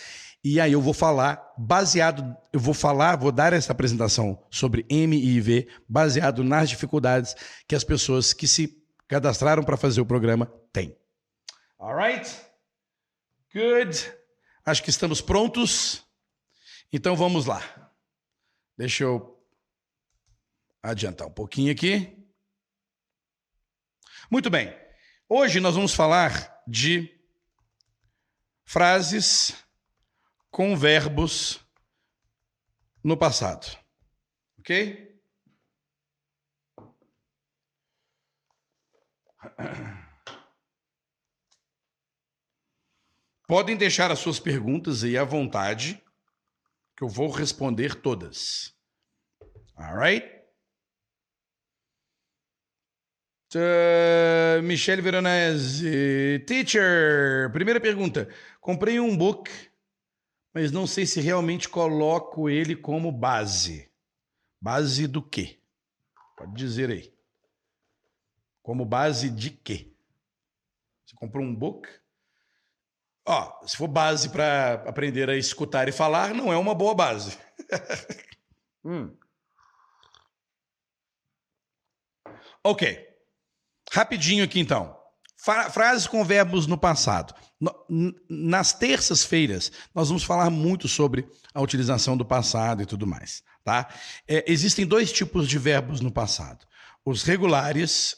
[0.49, 5.17] E aí eu vou falar, baseado, eu vou falar, vou dar essa apresentação sobre M
[5.17, 7.35] e IV, baseado nas dificuldades
[7.67, 10.97] que as pessoas que se cadastraram para fazer o programa têm.
[11.77, 12.31] Alright?
[13.53, 14.09] Good.
[14.65, 16.07] Acho que estamos prontos.
[16.93, 17.61] Então vamos lá.
[18.79, 19.45] Deixa eu
[20.81, 22.25] adiantar um pouquinho aqui.
[24.31, 24.73] Muito bem.
[25.29, 27.13] Hoje nós vamos falar de
[28.65, 29.66] frases
[30.57, 31.61] com verbos
[33.05, 33.79] no passado.
[34.59, 35.21] Ok?
[43.47, 46.03] Podem deixar as suas perguntas aí à vontade,
[46.97, 48.75] que eu vou responder todas.
[49.77, 50.27] Alright?
[53.55, 56.43] Uh, Michele Veronese.
[56.47, 58.27] Teacher, primeira pergunta.
[58.59, 59.51] Comprei um book,
[60.57, 63.93] mas não sei se realmente coloco ele como base.
[64.59, 65.61] Base do quê?
[66.35, 67.15] Pode dizer aí.
[68.63, 69.93] Como base de quê?
[71.05, 71.87] Você comprou um book?
[73.27, 77.37] Ó, se for base para aprender a escutar e falar, não é uma boa base.
[78.83, 79.15] hum.
[82.65, 83.07] Ok.
[83.93, 84.99] Rapidinho aqui então.
[85.37, 87.35] Frases com verbos no passado.
[88.29, 93.43] Nas terças-feiras, nós vamos falar muito sobre a utilização do passado e tudo mais.
[93.65, 93.89] Tá?
[94.27, 96.67] É, existem dois tipos de verbos no passado:
[97.05, 98.17] os regulares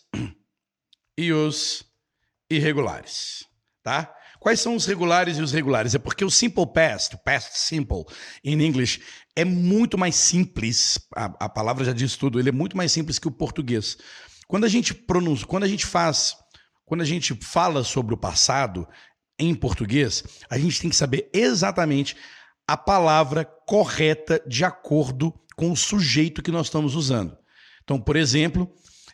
[1.18, 1.85] e os
[2.50, 3.46] irregulares.
[3.83, 4.14] Tá?
[4.38, 5.94] Quais são os regulares e os regulares?
[5.94, 8.04] É porque o simple past, o past simple,
[8.44, 9.00] em inglês,
[9.35, 10.98] é muito mais simples.
[11.14, 12.38] A, a, palavra já diz tudo.
[12.38, 13.98] Ele é muito mais simples que o português.
[14.46, 16.37] Quando a gente pronuncia, quando a gente faz,
[16.88, 18.88] quando a gente fala sobre o passado
[19.38, 22.16] em português, a gente tem que saber exatamente
[22.66, 27.37] a palavra correta de acordo com o sujeito que nós estamos usando.
[27.85, 28.68] Então, por exemplo,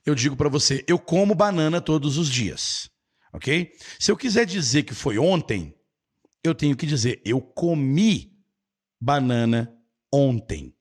[0.07, 2.95] eu digo para você: eu como banana todos os dias
[3.35, 3.73] ok?
[3.99, 5.75] Se eu quiser dizer que foi ontem,
[6.43, 8.33] eu tenho que dizer eu comi
[9.01, 9.75] banana
[10.13, 10.75] ontem.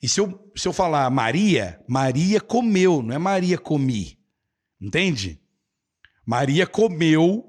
[0.00, 4.18] E se eu, se eu falar Maria, Maria comeu, não é Maria comi.
[4.80, 5.40] Entende?
[6.26, 7.44] Maria comeu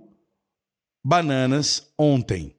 [1.03, 2.57] bananas ontem.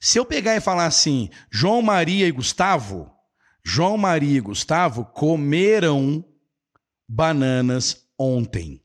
[0.00, 3.10] Se eu pegar e falar assim, João Maria e Gustavo,
[3.64, 6.24] João Maria e Gustavo comeram
[7.08, 8.84] bananas ontem.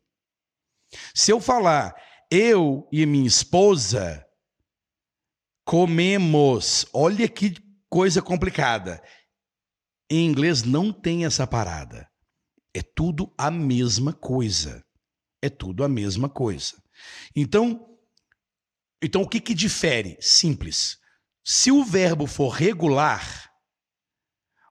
[1.13, 1.95] Se eu falar,
[2.29, 4.25] eu e minha esposa
[5.65, 6.85] comemos.
[6.93, 7.55] Olha que
[7.89, 9.01] coisa complicada.
[10.09, 12.09] Em inglês não tem essa parada.
[12.73, 14.86] É tudo a mesma coisa.
[15.41, 16.81] É tudo a mesma coisa.
[17.35, 17.97] Então,
[19.01, 20.17] então o que, que difere?
[20.19, 20.99] Simples.
[21.43, 23.51] Se o verbo for regular,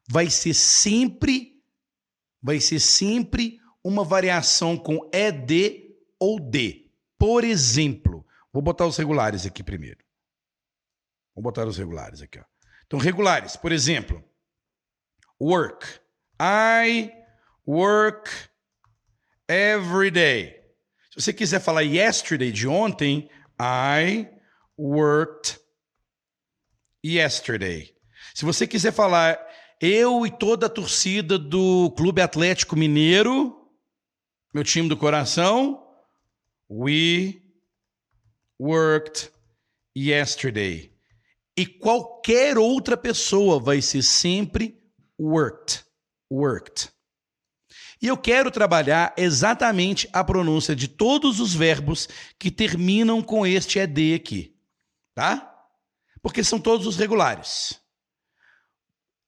[0.08, 1.56] vai ser sempre
[2.42, 6.90] vai ser sempre uma variação com ed ou d.
[7.18, 10.04] Por exemplo, vou botar os regulares aqui primeiro.
[11.34, 12.38] Vou botar os regulares aqui.
[12.38, 12.44] Ó.
[12.86, 14.24] Então, regulares, por exemplo,
[15.40, 15.86] work.
[16.40, 17.12] I
[17.66, 18.30] work
[19.48, 20.55] every day.
[21.16, 24.28] Se você quiser falar yesterday de ontem, I
[24.78, 25.58] worked
[27.02, 27.94] yesterday.
[28.34, 29.38] Se você quiser falar
[29.80, 33.66] eu e toda a torcida do Clube Atlético Mineiro,
[34.52, 35.82] meu time do coração,
[36.68, 37.40] We
[38.60, 39.30] worked
[39.96, 40.92] yesterday.
[41.56, 44.78] E qualquer outra pessoa vai ser sempre
[45.18, 45.82] worked.
[46.30, 46.90] Worked.
[48.00, 53.78] E eu quero trabalhar exatamente a pronúncia de todos os verbos que terminam com este
[53.78, 54.54] ED aqui.
[55.14, 55.52] Tá?
[56.20, 57.80] Porque são todos os regulares.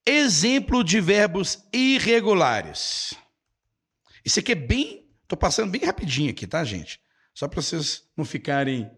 [0.05, 3.15] Exemplo de verbos irregulares.
[4.25, 5.09] Isso aqui é bem.
[5.27, 7.01] Tô passando bem rapidinho aqui, tá, gente?
[7.35, 8.91] Só para vocês não ficarem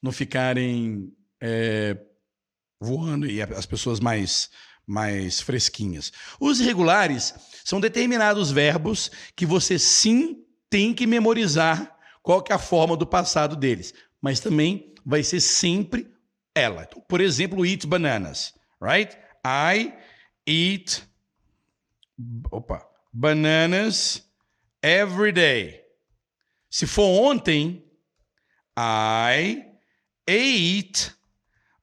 [0.00, 1.98] não ficarem é,
[2.80, 4.50] voando e as pessoas mais
[4.88, 6.10] mais fresquinhas.
[6.40, 12.58] Os irregulares são determinados verbos que você sim tem que memorizar qual que é a
[12.58, 16.10] forma do passado deles, mas também vai ser sempre
[16.54, 16.84] ela.
[16.88, 19.14] Então, por exemplo, eat bananas, right?
[19.46, 19.92] I
[20.46, 21.02] eat
[22.50, 24.22] opa, bananas
[24.82, 25.82] every day.
[26.70, 27.84] Se for ontem,
[28.76, 29.64] I
[30.26, 31.12] ate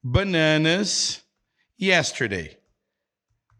[0.03, 1.23] bananas
[1.79, 2.57] yesterday.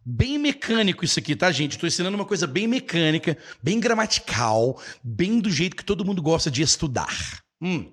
[0.07, 1.71] Bem mecânico isso aqui, tá, gente?
[1.71, 6.51] Estou ensinando uma coisa bem mecânica, bem gramatical, bem do jeito que todo mundo gosta
[6.51, 7.41] de estudar.
[7.59, 7.91] Hum.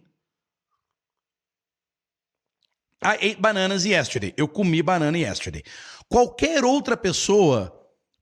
[3.02, 4.34] I ate bananas yesterday.
[4.36, 5.62] Eu comi banana yesterday.
[6.06, 7.72] Qualquer outra pessoa,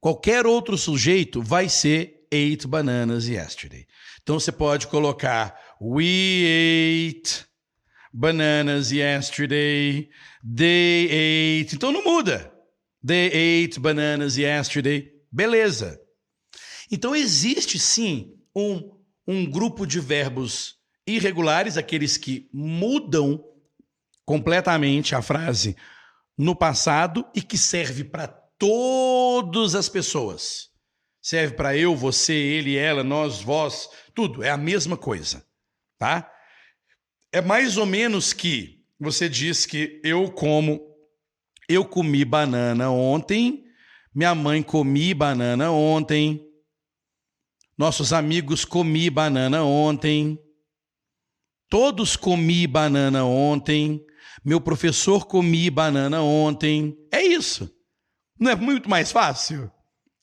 [0.00, 3.86] qualquer outro sujeito vai ser ate bananas yesterday.
[4.22, 7.44] Então você pode colocar we ate
[8.12, 10.08] bananas yesterday.
[10.44, 11.74] They ate.
[11.74, 12.59] Então não muda.
[13.04, 15.12] They ate bananas yesterday.
[15.30, 16.00] Beleza.
[16.90, 23.42] Então existe sim um, um grupo de verbos irregulares, aqueles que mudam
[24.24, 25.76] completamente a frase
[26.36, 30.70] no passado e que serve para todas as pessoas.
[31.22, 34.42] Serve para eu, você, ele, ela, nós, vós, tudo.
[34.42, 35.44] É a mesma coisa,
[35.98, 36.30] tá?
[37.32, 40.89] É mais ou menos que você diz que eu como
[41.70, 43.64] eu comi banana ontem,
[44.12, 46.44] minha mãe comi banana ontem,
[47.78, 50.36] nossos amigos comi banana ontem,
[51.68, 54.04] todos comi banana ontem,
[54.44, 56.98] meu professor comi banana ontem.
[57.12, 57.72] É isso.
[58.38, 59.70] Não é muito mais fácil?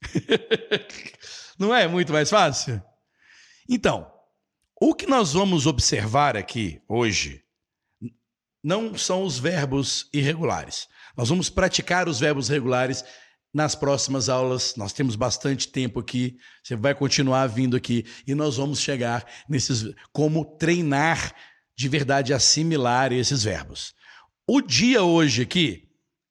[1.57, 2.83] Não é muito mais fácil?
[3.69, 4.11] Então,
[4.79, 7.43] o que nós vamos observar aqui hoje
[8.63, 10.87] não são os verbos irregulares.
[11.17, 13.03] Nós vamos praticar os verbos regulares
[13.51, 14.75] nas próximas aulas.
[14.75, 16.37] Nós temos bastante tempo aqui.
[16.63, 21.33] Você vai continuar vindo aqui e nós vamos chegar nesses como treinar
[21.75, 23.95] de verdade assimilar esses verbos.
[24.47, 25.89] O dia hoje aqui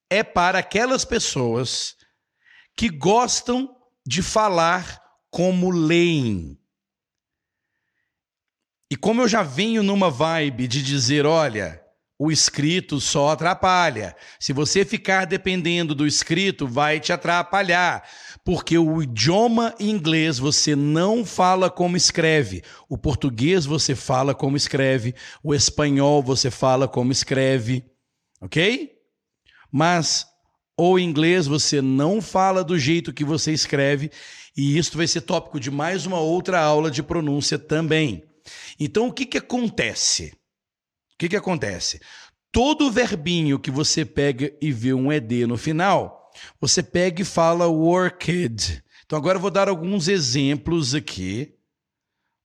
[0.08, 1.96] é para aquelas pessoas
[2.76, 3.74] que gostam
[4.06, 6.56] de falar como leem.
[8.88, 11.82] E como eu já venho numa vibe de dizer, olha,
[12.18, 14.16] o escrito só atrapalha.
[14.40, 18.08] Se você ficar dependendo do escrito, vai te atrapalhar,
[18.44, 25.14] porque o idioma inglês você não fala como escreve, o português você fala como escreve,
[25.42, 27.84] o espanhol você fala como escreve,
[28.40, 28.92] ok?
[29.70, 30.26] Mas
[30.78, 34.10] o inglês você não fala do jeito que você escreve,
[34.56, 38.24] e isso vai ser tópico de mais uma outra aula de pronúncia também.
[38.80, 40.32] Então, o que, que acontece?
[41.16, 41.98] O que, que acontece?
[42.52, 47.66] Todo verbinho que você pega e vê um ED no final, você pega e fala
[47.66, 48.84] worked.
[49.06, 51.58] Então agora eu vou dar alguns exemplos aqui.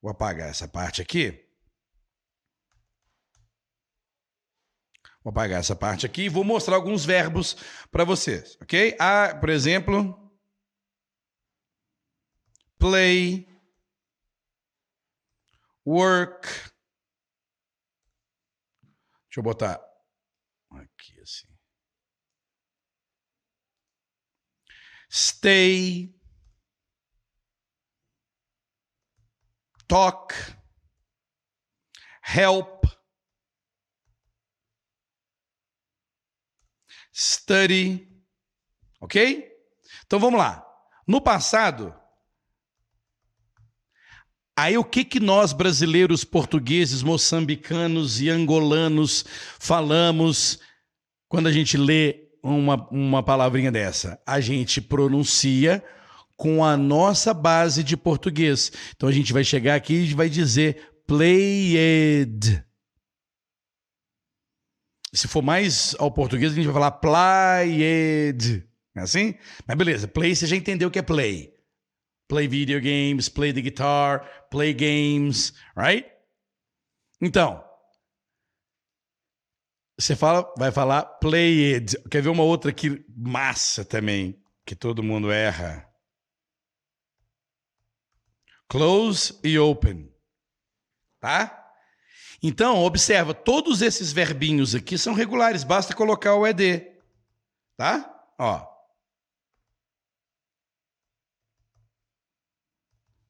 [0.02, 1.46] Vou apagar essa parte aqui.
[5.22, 7.58] Vou apagar essa parte aqui e vou mostrar alguns verbos
[7.92, 8.96] para vocês, ok?
[9.00, 10.18] Ah, por exemplo,
[12.80, 13.48] play,
[15.86, 16.71] work,
[19.32, 19.82] Deixa eu botar
[20.72, 21.48] aqui assim.
[25.10, 26.14] Stay.
[29.88, 30.36] Talk.
[32.36, 32.84] Help.
[37.14, 38.06] Study.
[39.00, 39.50] Ok?
[40.06, 40.68] Então vamos lá.
[41.08, 41.98] No passado,
[44.62, 49.26] Aí o que que nós brasileiros, portugueses, moçambicanos e angolanos
[49.58, 50.60] falamos
[51.28, 54.22] quando a gente lê uma, uma palavrinha dessa?
[54.24, 55.84] A gente pronuncia
[56.38, 58.72] com a nossa base de português.
[58.96, 62.64] Então a gente vai chegar aqui e vai dizer played.
[65.12, 68.64] Se for mais ao português, a gente vai falar played.
[68.96, 69.34] É assim?
[69.68, 71.51] Mas beleza, play você já entendeu o que é play
[72.32, 76.10] play video games, play the guitar, play games, right?
[77.20, 77.62] Então,
[80.00, 81.98] você fala, vai falar play it.
[82.10, 85.86] Quer ver uma outra aqui massa também, que todo mundo erra?
[88.70, 90.10] Close e open.
[91.20, 91.70] Tá?
[92.42, 96.88] Então, observa, todos esses verbinhos aqui são regulares, basta colocar o ed.
[97.76, 98.10] Tá?
[98.40, 98.71] Ó.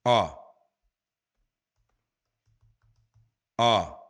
[0.06, 0.38] Ó.
[3.60, 4.02] Ó.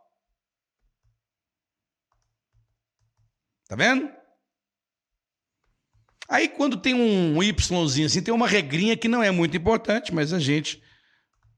[3.68, 4.10] Tá vendo?
[6.28, 10.32] Aí quando tem um Yzinho assim, tem uma regrinha que não é muito importante, mas
[10.32, 10.82] a gente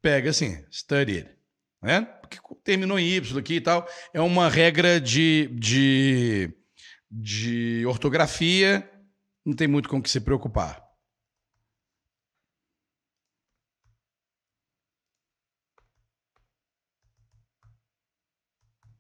[0.03, 1.25] pega assim, studied.
[1.81, 2.07] Tá vendo?
[2.21, 3.89] Porque terminou em Y aqui e tal.
[4.13, 6.53] É uma regra de, de,
[7.11, 8.89] de ortografia,
[9.45, 10.84] não tem muito com o que se preocupar.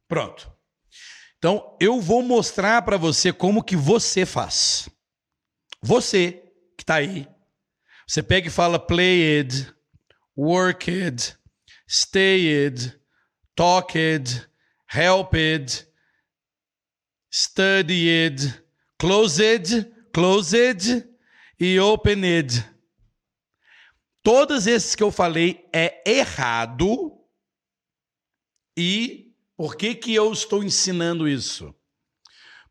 [0.09, 0.53] Pronto.
[1.39, 4.89] Então, eu vou mostrar para você como que você faz.
[5.83, 6.43] Você
[6.77, 7.29] que está aí,
[8.07, 9.71] você pega e fala play it,
[10.37, 11.37] work it,
[11.87, 12.99] stay it,
[13.55, 14.49] talk it,
[14.93, 15.87] help it,
[17.31, 18.63] study it,
[18.99, 21.07] close it, close it
[21.61, 22.65] e open it.
[24.23, 27.21] Todos esses que eu falei é errado
[28.77, 29.24] e
[29.57, 31.75] por que, que eu estou ensinando isso?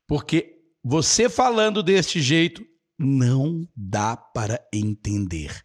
[0.07, 2.65] Porque você falando deste jeito
[2.99, 5.61] não dá para entender.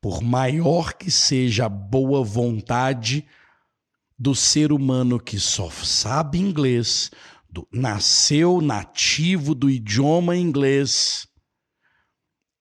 [0.00, 3.26] Por maior que seja a boa vontade
[4.18, 7.10] do ser humano que só sabe inglês,
[7.48, 11.26] do, nasceu nativo do idioma inglês,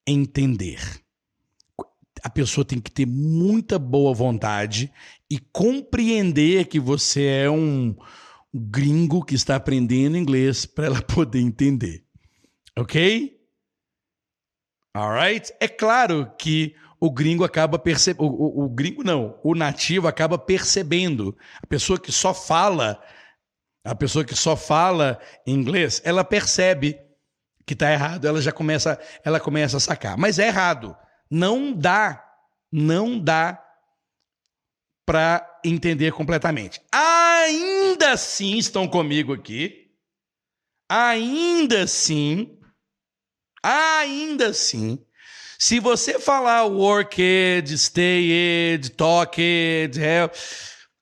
[0.07, 0.80] entender.
[2.24, 4.91] A pessoa tem que ter muita boa vontade
[5.30, 7.96] e compreender que você é um
[8.54, 12.04] gringo que está aprendendo inglês para ela poder entender.
[12.78, 13.38] Ok?
[14.96, 15.54] Alright?
[15.60, 18.26] É claro que o gringo acaba percebendo.
[18.26, 21.38] O, o, gringo não, o nativo acaba percebendo.
[21.62, 23.02] A pessoa que só fala,
[23.86, 27.00] a pessoa que só fala inglês, ela percebe
[27.66, 30.18] que está errado, ela já começa, ela começa a sacar.
[30.18, 30.98] Mas é errado.
[31.30, 32.26] Não dá,
[32.72, 33.64] não dá
[35.10, 36.80] para entender completamente.
[36.91, 39.88] Ainda assim estão comigo aqui.
[40.88, 42.60] Ainda assim,
[43.64, 45.03] ainda assim,
[45.57, 50.32] se você falar work it, stay it, talk it, help,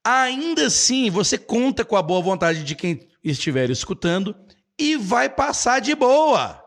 [0.01, 4.33] ainda assim você conta com a boa vontade de quem estiver escutando
[4.79, 6.63] e vai passar de boa.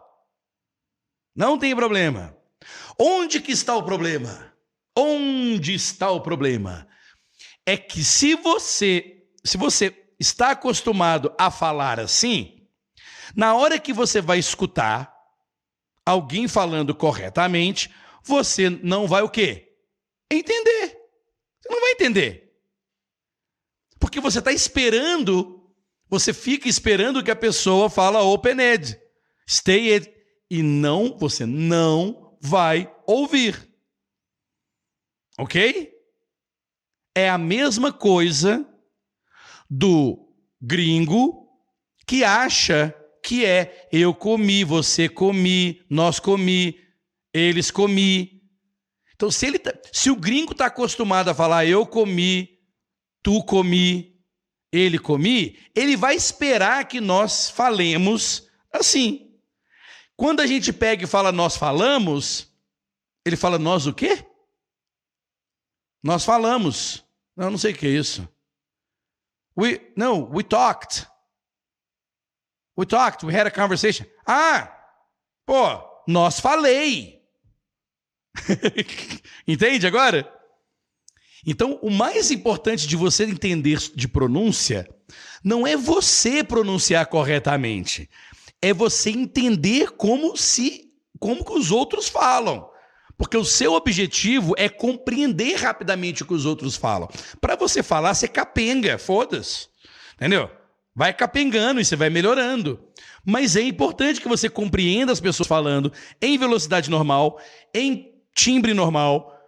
[1.34, 2.36] Não tem problema.
[2.98, 4.52] Onde que está o problema?
[4.94, 6.89] Onde está o problema?
[7.66, 12.66] É que se você, se você está acostumado a falar assim,
[13.34, 15.14] na hora que você vai escutar
[16.04, 17.90] alguém falando corretamente,
[18.22, 19.76] você não vai o quê?
[20.30, 20.96] Entender.
[21.60, 22.52] Você não vai entender.
[23.98, 25.70] Porque você está esperando,
[26.08, 28.98] você fica esperando que a pessoa fala open-ed,
[29.46, 30.10] stay-ed,
[30.50, 33.70] e não, você não vai ouvir.
[35.38, 35.99] Ok?
[37.14, 38.66] É a mesma coisa
[39.68, 40.28] do
[40.60, 41.48] gringo
[42.06, 46.78] que acha que é eu comi, você comi, nós comi,
[47.32, 48.42] eles comi.
[49.14, 52.58] Então, se, ele tá, se o gringo está acostumado a falar eu comi,
[53.22, 54.18] tu comi,
[54.72, 59.30] ele comi, ele vai esperar que nós falemos assim.
[60.16, 62.48] Quando a gente pega e fala nós falamos,
[63.24, 64.24] ele fala nós o quê?
[66.02, 67.04] Nós falamos.
[67.36, 68.28] Não, não sei o que é isso.
[69.56, 71.06] We, no, we talked.
[72.76, 74.06] We talked, we had a conversation.
[74.26, 74.72] Ah,
[75.44, 77.20] pô, nós falei.
[79.46, 80.32] Entende agora?
[81.46, 84.88] Então, o mais importante de você entender de pronúncia
[85.42, 88.08] não é você pronunciar corretamente,
[88.62, 92.69] é você entender como se como que os outros falam.
[93.20, 97.06] Porque o seu objetivo é compreender rapidamente o que os outros falam.
[97.38, 99.68] Para você falar, você capenga, foda-se.
[100.14, 100.50] Entendeu?
[100.94, 102.82] Vai capengando e você vai melhorando.
[103.22, 107.38] Mas é importante que você compreenda as pessoas falando em velocidade normal,
[107.74, 109.38] em timbre normal,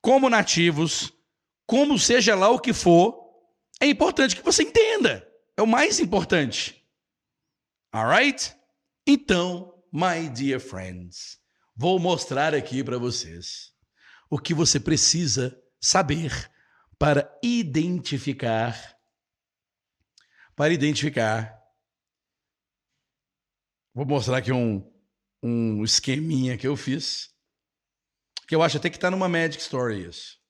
[0.00, 1.12] como nativos,
[1.64, 3.16] como seja lá o que for.
[3.80, 5.24] É importante que você entenda.
[5.56, 6.84] É o mais importante.
[7.94, 8.52] Alright?
[9.06, 11.40] Então, my dear friends.
[11.82, 13.74] Vou mostrar aqui para vocês
[14.30, 16.30] o que você precisa saber
[16.96, 18.96] para identificar
[20.54, 21.60] para identificar
[23.92, 24.88] Vou mostrar aqui um,
[25.42, 27.34] um esqueminha que eu fiz,
[28.46, 30.40] que eu acho até que está numa Magic Story isso.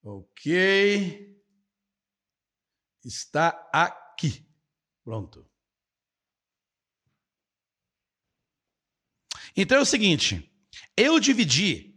[0.00, 1.42] Ok.
[3.04, 4.48] Está aqui.
[5.02, 5.51] Pronto.
[9.56, 10.50] Então é o seguinte,
[10.96, 11.94] eu dividi,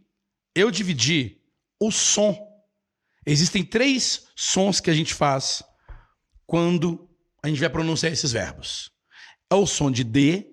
[0.54, 1.40] eu dividi
[1.80, 2.36] o som.
[3.24, 5.62] Existem três sons que a gente faz
[6.46, 7.08] quando
[7.42, 8.90] a gente vai pronunciar esses verbos.
[9.50, 10.46] É o som de D,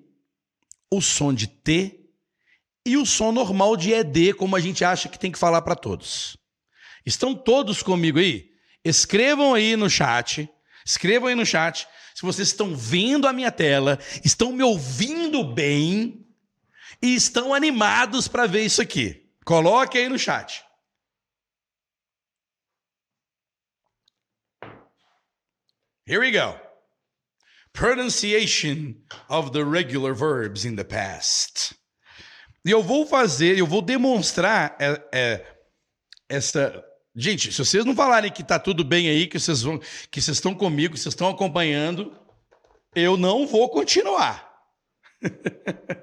[0.92, 2.00] o som de T
[2.86, 5.76] e o som normal de ED, como a gente acha que tem que falar para
[5.76, 6.38] todos.
[7.06, 8.50] Estão todos comigo aí?
[8.84, 10.50] Escrevam aí no chat.
[10.86, 16.26] Escrevam aí no chat se vocês estão vendo a minha tela, estão me ouvindo bem
[17.04, 19.30] e estão animados para ver isso aqui.
[19.44, 20.64] Coloque aí no chat.
[26.08, 26.58] Here we go.
[27.74, 28.96] Pronunciation
[29.30, 31.76] of the regular verbs in the past.
[32.66, 35.58] E eu vou fazer, eu vou demonstrar é, é,
[36.30, 36.82] essa.
[37.14, 39.78] Gente, se vocês não falarem que tá tudo bem aí, que vocês vão,
[40.10, 42.18] que vocês estão comigo, que vocês estão acompanhando,
[42.96, 44.50] eu não vou continuar.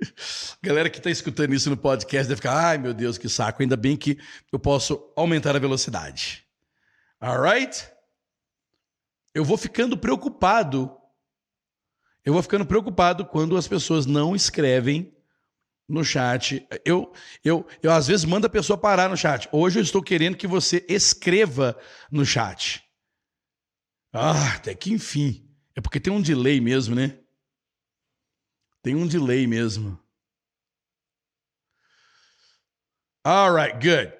[0.62, 3.62] Galera que está escutando isso no podcast deve ficar, ai meu Deus, que saco.
[3.62, 4.18] Ainda bem que
[4.52, 6.44] eu posso aumentar a velocidade.
[7.20, 7.88] Alright?
[9.34, 10.96] Eu vou ficando preocupado.
[12.24, 15.14] Eu vou ficando preocupado quando as pessoas não escrevem
[15.88, 16.66] no chat.
[16.84, 17.12] Eu,
[17.44, 19.48] eu, eu às vezes mando a pessoa parar no chat.
[19.50, 21.76] Hoje eu estou querendo que você escreva
[22.10, 22.84] no chat.
[24.12, 25.48] Ah, até que enfim.
[25.74, 27.18] É porque tem um delay mesmo, né?
[28.88, 30.02] Tem um delay mesmo.
[33.22, 34.14] Alright, good.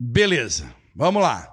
[0.00, 1.48] Beleza, vamos lá.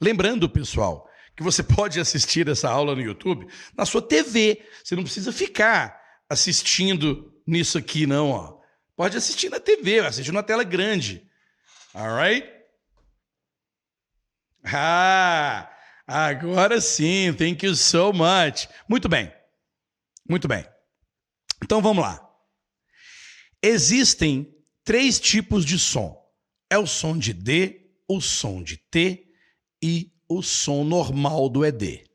[0.00, 1.06] Lembrando, pessoal,
[1.36, 3.46] que você pode assistir essa aula no YouTube
[3.76, 4.66] na sua TV.
[4.82, 8.58] Você não precisa ficar assistindo nisso aqui, não, ó.
[8.96, 11.30] Pode assistir na TV, assistir na tela grande.
[11.92, 12.48] Alright?
[14.64, 15.70] Ah,
[16.06, 17.30] agora sim.
[17.34, 18.70] Thank you so much.
[18.88, 19.30] Muito bem.
[20.32, 20.66] Muito bem.
[21.62, 22.26] Então vamos lá.
[23.62, 24.50] Existem
[24.82, 26.18] três tipos de som:
[26.70, 29.30] é o som de D, o som de T
[29.84, 32.10] e o som normal do ED.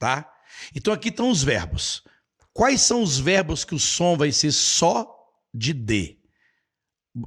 [0.00, 0.36] Tá?
[0.74, 2.02] Então aqui estão os verbos.
[2.52, 5.16] Quais são os verbos que o som vai ser só
[5.54, 6.20] de D?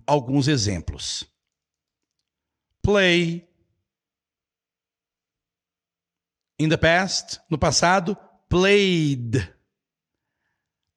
[0.05, 1.23] Alguns exemplos.
[2.81, 3.49] Play.
[6.59, 8.17] In the past, no passado,
[8.49, 9.55] played.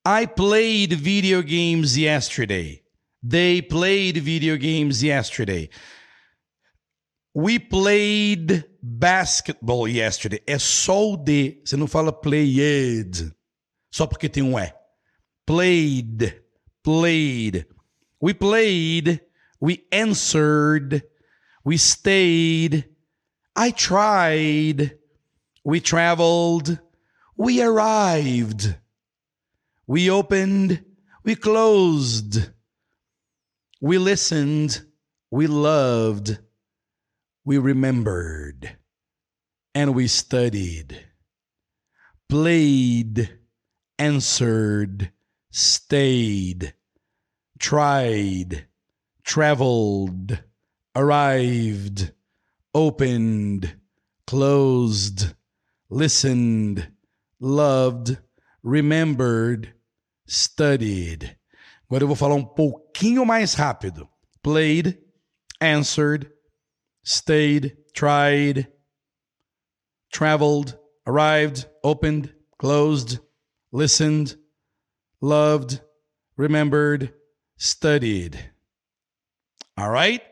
[0.05, 2.83] I played video games yesterday.
[3.23, 5.69] They played video games yesterday.
[7.35, 10.43] We played basketball yesterday.
[10.47, 11.61] É só o D.
[11.63, 13.31] Você não fala played.
[13.93, 14.73] Só porque tem um E.
[15.47, 16.43] Played.
[16.83, 17.67] Played.
[18.23, 19.21] We played.
[19.61, 21.03] We answered.
[21.63, 22.89] We stayed.
[23.55, 24.99] I tried.
[25.63, 26.81] We traveled.
[27.37, 28.80] We arrived.
[29.91, 30.85] We opened.
[31.25, 32.51] We closed.
[33.81, 34.83] We listened.
[35.33, 36.39] We loved.
[37.45, 38.77] We remembered.
[39.75, 41.07] And we studied.
[42.29, 43.37] Played
[43.99, 45.11] answered,
[45.51, 46.73] stayed,
[47.59, 48.67] tried,
[49.25, 50.39] traveled,
[50.95, 52.13] arrived,
[52.73, 53.75] opened,
[54.25, 55.35] closed,
[55.89, 56.93] listened,
[57.41, 58.19] loved,
[58.63, 59.73] remembered,
[60.31, 61.37] studied.
[61.87, 64.09] Agora eu vou falar um pouquinho mais rápido.
[64.43, 64.97] Played,
[65.61, 66.31] answered,
[67.05, 68.73] stayed, tried,
[70.09, 73.19] traveled, arrived, opened, closed,
[73.73, 74.39] listened,
[75.21, 75.83] loved,
[76.37, 77.13] remembered,
[77.59, 78.39] studied.
[79.79, 80.23] Alright?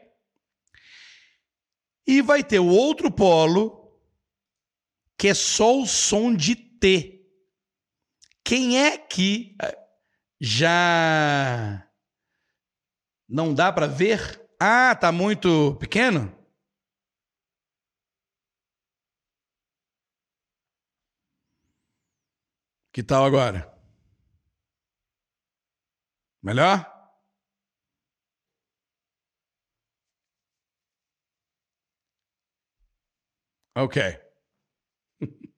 [2.06, 3.92] E vai ter o outro polo,
[5.18, 7.18] que é só o som de T.
[8.44, 9.54] Quem é que
[10.40, 11.88] já
[13.28, 14.40] não dá para ver?
[14.60, 16.32] Ah, tá muito pequeno?
[22.92, 23.72] Que tal agora?
[26.42, 26.84] Melhor?
[33.76, 33.96] Ok.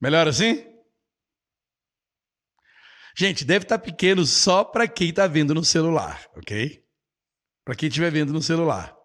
[0.00, 0.71] Melhor assim?
[3.16, 6.82] Gente, deve estar tá pequeno só para quem está vendo no celular, ok?
[7.64, 8.96] Para quem estiver vendo no celular.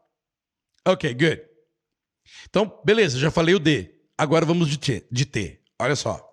[0.86, 1.42] Ok, good.
[2.46, 3.94] Então, beleza, já falei o D.
[4.18, 5.08] Agora vamos de T.
[5.12, 5.62] De T.
[5.80, 6.26] Olha só.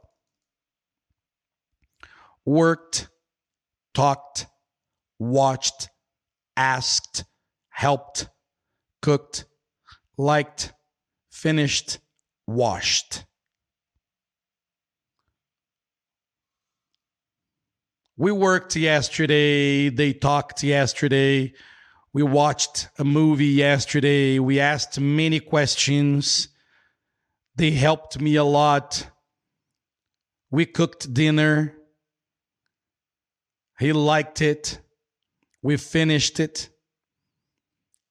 [2.47, 3.09] Worked,
[3.93, 4.47] talked,
[5.18, 5.91] watched,
[6.57, 7.25] asked,
[7.70, 8.29] helped,
[9.03, 9.47] cooked,
[10.16, 10.72] liked,
[11.31, 12.01] finished,
[12.47, 13.27] washed.
[18.17, 19.89] We worked yesterday.
[19.89, 21.53] They talked yesterday.
[22.12, 24.39] We watched a movie yesterday.
[24.39, 26.49] We asked many questions.
[27.57, 29.11] They helped me a lot.
[30.49, 31.75] We cooked dinner.
[33.81, 34.79] He liked it.
[35.61, 36.69] We finished it.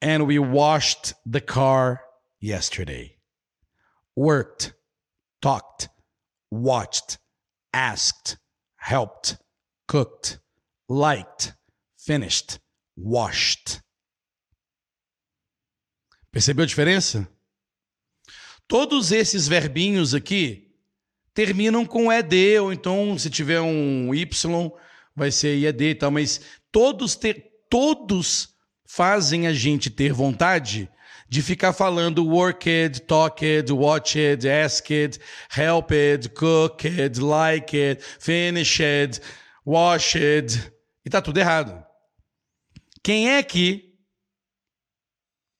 [0.01, 2.01] And we washed the car
[2.41, 3.15] yesterday.
[4.17, 4.73] Worked,
[5.41, 5.87] talked,
[6.51, 7.19] watched,
[7.73, 8.35] asked,
[8.75, 9.37] helped,
[9.93, 10.39] cooked,
[10.89, 11.53] liked,
[11.95, 12.59] finished,
[12.97, 13.79] washed.
[16.31, 17.27] Percebeu a diferença?
[18.67, 20.71] Todos esses verbinhos aqui
[21.31, 24.27] terminam com ed, ou então, se tiver um y,
[25.15, 26.41] vai ser ied e tal, mas
[26.71, 28.49] todos, ter, todos
[28.87, 30.89] fazem a gente ter vontade
[31.29, 35.19] de ficar falando worked, talked, watched, asked,
[35.49, 39.21] helped, cooked, liked, finished,
[39.65, 40.71] washed.
[41.05, 41.85] E tá tudo errado.
[43.03, 43.93] Quem é que.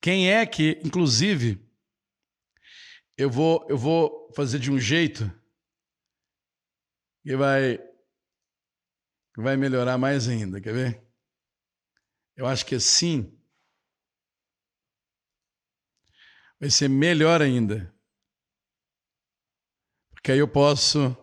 [0.00, 1.66] Quem é que, inclusive,
[3.16, 5.24] eu vou, eu vou fazer de um jeito
[7.22, 11.04] que vai, que vai melhorar mais ainda, quer ver?
[12.36, 13.34] Eu acho que assim
[16.60, 17.94] vai ser melhor ainda.
[20.12, 21.16] Porque aí eu posso.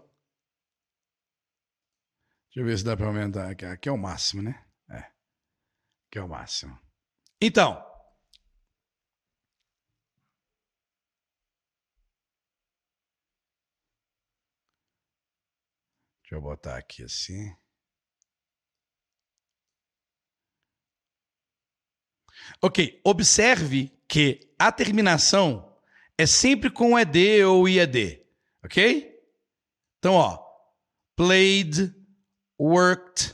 [2.54, 3.64] Deixa eu ver se dá para aumentar aqui.
[3.64, 4.62] Aqui é o máximo, né?
[4.90, 4.98] É.
[6.10, 6.78] Aqui é o máximo.
[7.42, 7.76] Então.
[16.22, 17.56] Deixa eu botar aqui assim.
[22.62, 25.80] Ok, observe que a terminação
[26.18, 28.26] é sempre com ED ou IED,
[28.62, 29.10] ok?
[30.00, 30.38] Então, ó,
[31.16, 32.01] played,
[32.62, 33.34] worked,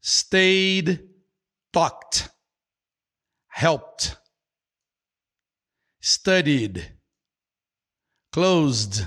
[0.00, 1.06] stayed,
[1.70, 2.30] talked,
[3.48, 4.16] helped,
[6.00, 6.96] studied,
[8.32, 9.06] closed,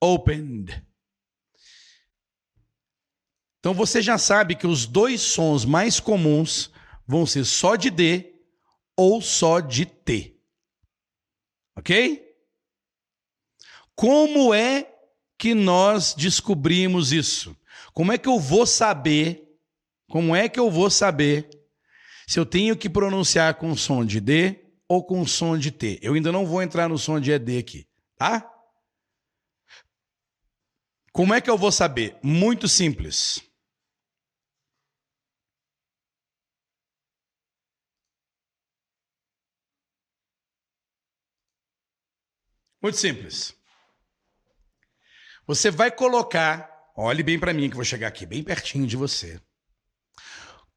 [0.00, 0.82] opened.
[3.60, 6.70] Então você já sabe que os dois sons mais comuns
[7.06, 8.32] vão ser só de D
[8.96, 10.40] ou só de T.
[11.76, 12.34] Ok?
[13.94, 14.90] Como é
[15.36, 17.54] que nós descobrimos isso?
[17.96, 19.58] Como é que eu vou saber?
[20.10, 21.48] Como é que eu vou saber
[22.28, 25.98] se eu tenho que pronunciar com som de D ou com som de T?
[26.02, 27.88] Eu ainda não vou entrar no som de ED aqui,
[28.18, 28.52] tá?
[31.10, 32.18] Como é que eu vou saber?
[32.22, 33.40] Muito simples.
[42.82, 43.56] Muito simples.
[45.46, 49.40] Você vai colocar, olhe bem para mim que vou chegar aqui bem pertinho de você.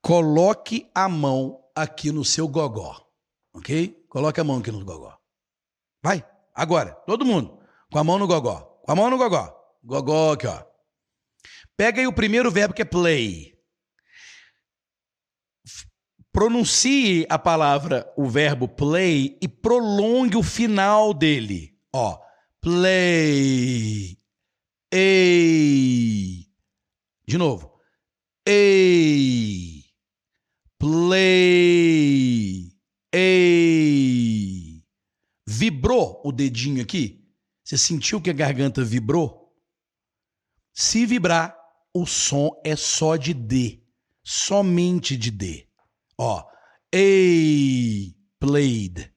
[0.02, 3.06] Coloque a mão aqui no seu gogó,
[3.54, 4.06] ok?
[4.10, 5.18] Coloque a mão aqui no gogó.
[6.02, 7.60] Vai, agora, todo mundo,
[7.92, 9.54] com a mão no gogó, com a mão no gogó,
[9.84, 10.64] gogó aqui, ó.
[11.76, 13.58] Pega aí o primeiro verbo que é play.
[16.32, 21.74] Pronuncie a palavra, o verbo play e prolongue o final dele.
[21.94, 22.20] Ó,
[22.62, 24.19] play.
[24.92, 26.48] Ei.
[27.28, 27.80] De novo.
[28.44, 29.84] Ei.
[30.80, 31.92] Play.
[33.14, 34.84] Ei.
[35.48, 37.24] Vibrou o dedinho aqui?
[37.64, 39.54] Você sentiu que a garganta vibrou?
[40.74, 41.56] Se vibrar,
[41.94, 43.84] o som é só de D.
[44.24, 45.68] Somente de D.
[46.18, 46.44] Ó.
[46.92, 48.16] Ei.
[48.40, 49.14] Played.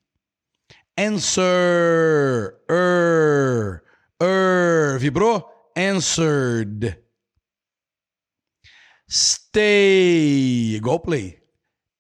[0.98, 2.60] Answer.
[2.68, 3.82] Er.
[4.20, 4.98] Er.
[4.98, 5.51] Vibrou?
[5.76, 7.02] Answered.
[9.08, 10.76] Stay.
[10.76, 11.42] Igual play.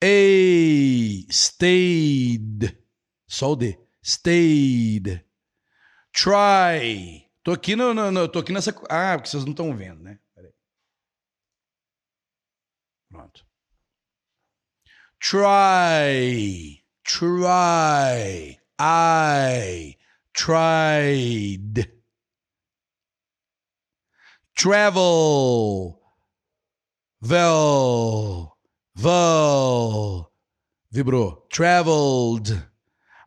[0.02, 1.26] A.
[1.30, 2.78] Stayed.
[3.26, 3.78] Só o D.
[4.02, 5.24] Stayed.
[6.12, 7.30] Try.
[7.42, 8.70] Tô aqui no, no, no, tô aqui nessa.
[8.88, 10.18] Ah, porque vocês não estão vendo, né?
[10.34, 10.52] Peraí.
[13.10, 13.46] Pronto.
[15.18, 16.84] Try.
[17.04, 18.60] Try.
[18.78, 19.96] I
[20.32, 22.01] tried.
[24.62, 25.98] Travel.
[27.20, 28.56] Vel.
[28.94, 30.32] Vel.
[30.88, 31.48] Vibrou.
[31.50, 32.64] Traveled.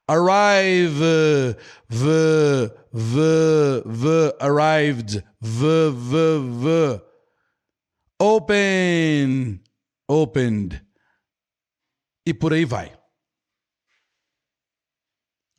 [0.07, 1.57] Arrive.
[1.89, 2.71] V.
[2.93, 3.81] V.
[3.85, 4.33] V.
[4.39, 5.25] Arrived.
[5.41, 5.91] V.
[5.91, 6.39] V.
[6.61, 7.01] V.
[8.17, 9.61] Open.
[10.07, 10.81] Opened.
[12.25, 12.97] E por aí vai.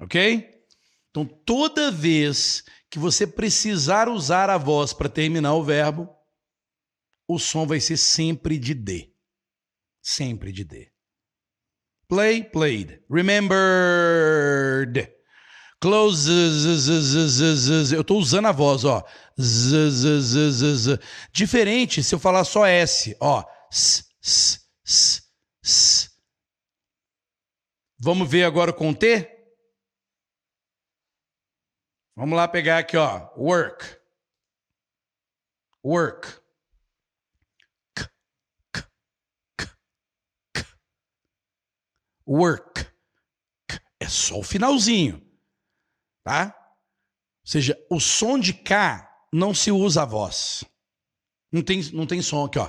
[0.00, 0.56] Ok?
[1.10, 6.09] Então, toda vez que você precisar usar a voz para terminar o verbo,
[7.28, 9.12] o som vai ser sempre de D.
[10.01, 10.93] Sempre de D.
[12.09, 13.03] Play, played.
[13.11, 15.12] Remembered.
[15.80, 16.30] Close.
[17.95, 19.05] Eu tô usando a voz, ó.
[21.32, 23.45] Diferente se eu falar só S, ó.
[27.99, 29.36] Vamos ver agora com T?
[32.16, 33.30] Vamos lá pegar aqui, ó.
[33.36, 33.84] Work.
[35.84, 36.28] Work.
[42.26, 42.86] Work.
[44.00, 45.26] É só o finalzinho
[46.26, 46.52] tá?
[46.58, 50.64] Ou seja, o som de K não se usa a voz.
[51.52, 52.68] Não tem, não tem som aqui, ó.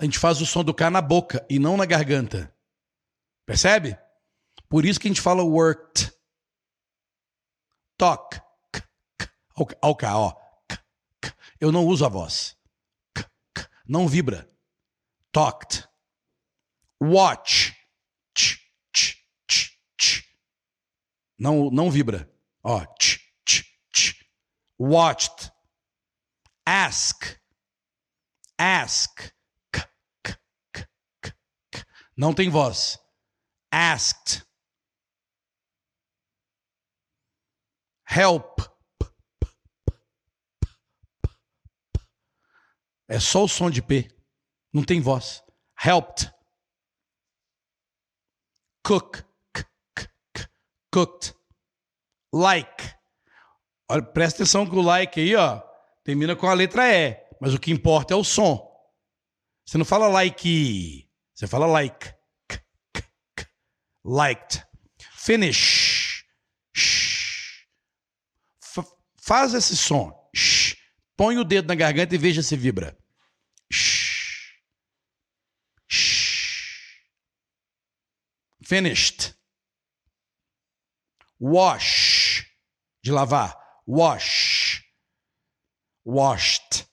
[0.00, 2.52] A gente faz o som do K na boca e não na garganta.
[3.46, 3.96] Percebe?
[4.68, 6.12] Por isso que a gente fala worked.
[7.96, 8.40] Talk.
[9.56, 10.34] Olha o K, ó.
[11.60, 12.56] Eu não uso a voz.
[13.86, 14.50] Não vibra.
[15.30, 15.88] Talked.
[17.00, 17.74] Watch.
[21.38, 22.30] Não, não vibra.
[22.62, 24.24] Ó, tch, tch, tch.
[24.78, 25.52] Watched.
[26.66, 27.38] Ask.
[28.58, 29.34] Ask.
[32.16, 32.98] Não tem voz.
[33.72, 34.43] Asked.
[38.16, 38.60] Help.
[43.08, 44.08] É só o som de P.
[44.72, 45.42] Não tem voz.
[45.84, 46.32] Helped.
[48.86, 49.24] Cook
[50.94, 51.34] cooked.
[52.32, 52.94] Like.
[53.90, 55.60] Olha, presta atenção que o like aí, ó,
[56.04, 58.72] termina com a letra E, mas o que importa é o som.
[59.66, 62.14] Você não fala like, você fala like.
[64.04, 64.64] Liked.
[65.16, 65.93] Finish.
[69.24, 70.12] Faz esse som.
[71.16, 72.96] Põe o dedo na garganta e veja se vibra.
[78.62, 79.34] Finished.
[81.40, 82.46] Wash,
[83.02, 83.56] de lavar.
[83.86, 84.82] Wash.
[86.06, 86.86] Washed.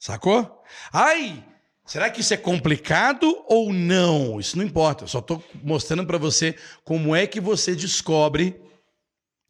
[0.00, 0.62] Sacou?
[0.92, 1.44] Ai,
[1.84, 4.38] será que isso é complicado ou não?
[4.40, 5.04] Isso não importa.
[5.04, 8.60] Eu só estou mostrando para você como é que você descobre,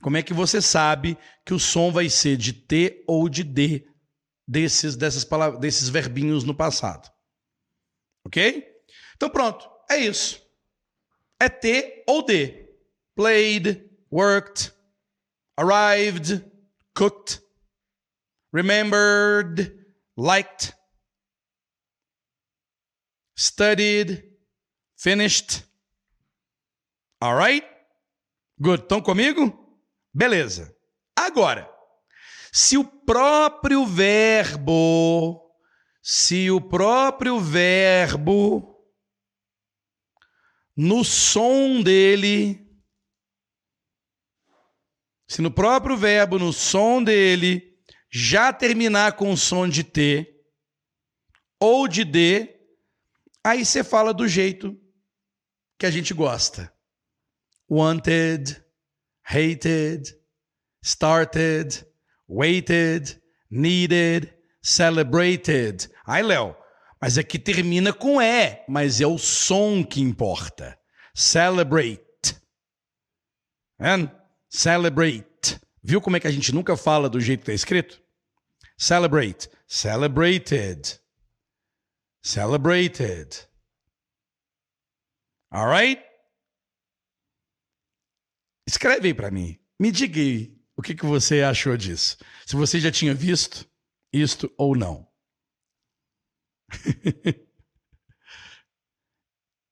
[0.02, 3.86] como é que você sabe que o som vai ser de T ou de D
[4.46, 7.10] desses, dessas palavras, desses verbinhos no passado.
[8.24, 8.66] Ok?
[9.16, 10.40] Então pronto, é isso.
[11.40, 12.68] É T ou D
[13.18, 13.82] played,
[14.12, 14.72] worked,
[15.56, 16.44] arrived,
[16.94, 17.40] cooked,
[18.52, 19.74] remembered,
[20.16, 20.72] liked,
[23.36, 24.22] studied,
[24.96, 25.64] finished.
[27.20, 27.66] All right?
[28.60, 28.84] Good.
[28.84, 29.67] Estão comigo?
[30.12, 30.74] Beleza.
[31.16, 31.68] Agora,
[32.52, 35.52] se o próprio verbo,
[36.02, 38.76] se o próprio verbo,
[40.76, 42.66] no som dele,
[45.26, 47.76] se no próprio verbo, no som dele,
[48.10, 50.26] já terminar com o som de T
[51.60, 52.58] ou de D,
[53.44, 54.80] aí você fala do jeito
[55.78, 56.72] que a gente gosta.
[57.70, 58.64] Wanted,
[59.28, 60.08] hated,
[60.82, 61.86] started,
[62.28, 63.20] waited,
[63.50, 65.88] needed, celebrated.
[66.06, 66.56] Ai, Léo,
[67.00, 70.78] mas aqui termina com E, mas é o som que importa.
[71.14, 72.02] Celebrate.
[73.78, 74.10] And
[74.50, 75.60] Celebrate.
[75.82, 78.02] Viu como é que a gente nunca fala do jeito que está escrito?
[78.76, 79.48] Celebrate.
[79.66, 80.98] Celebrated.
[82.22, 83.46] Celebrated.
[85.52, 86.02] Alright?
[88.68, 89.58] Escreve aí para mim.
[89.80, 92.18] Me diga aí o que, que você achou disso.
[92.46, 93.66] Se você já tinha visto
[94.12, 95.10] isto ou não.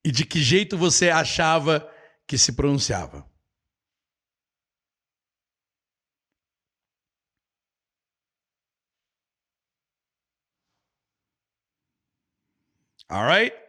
[0.02, 1.86] e de que jeito você achava
[2.26, 3.30] que se pronunciava.
[13.10, 13.65] All right?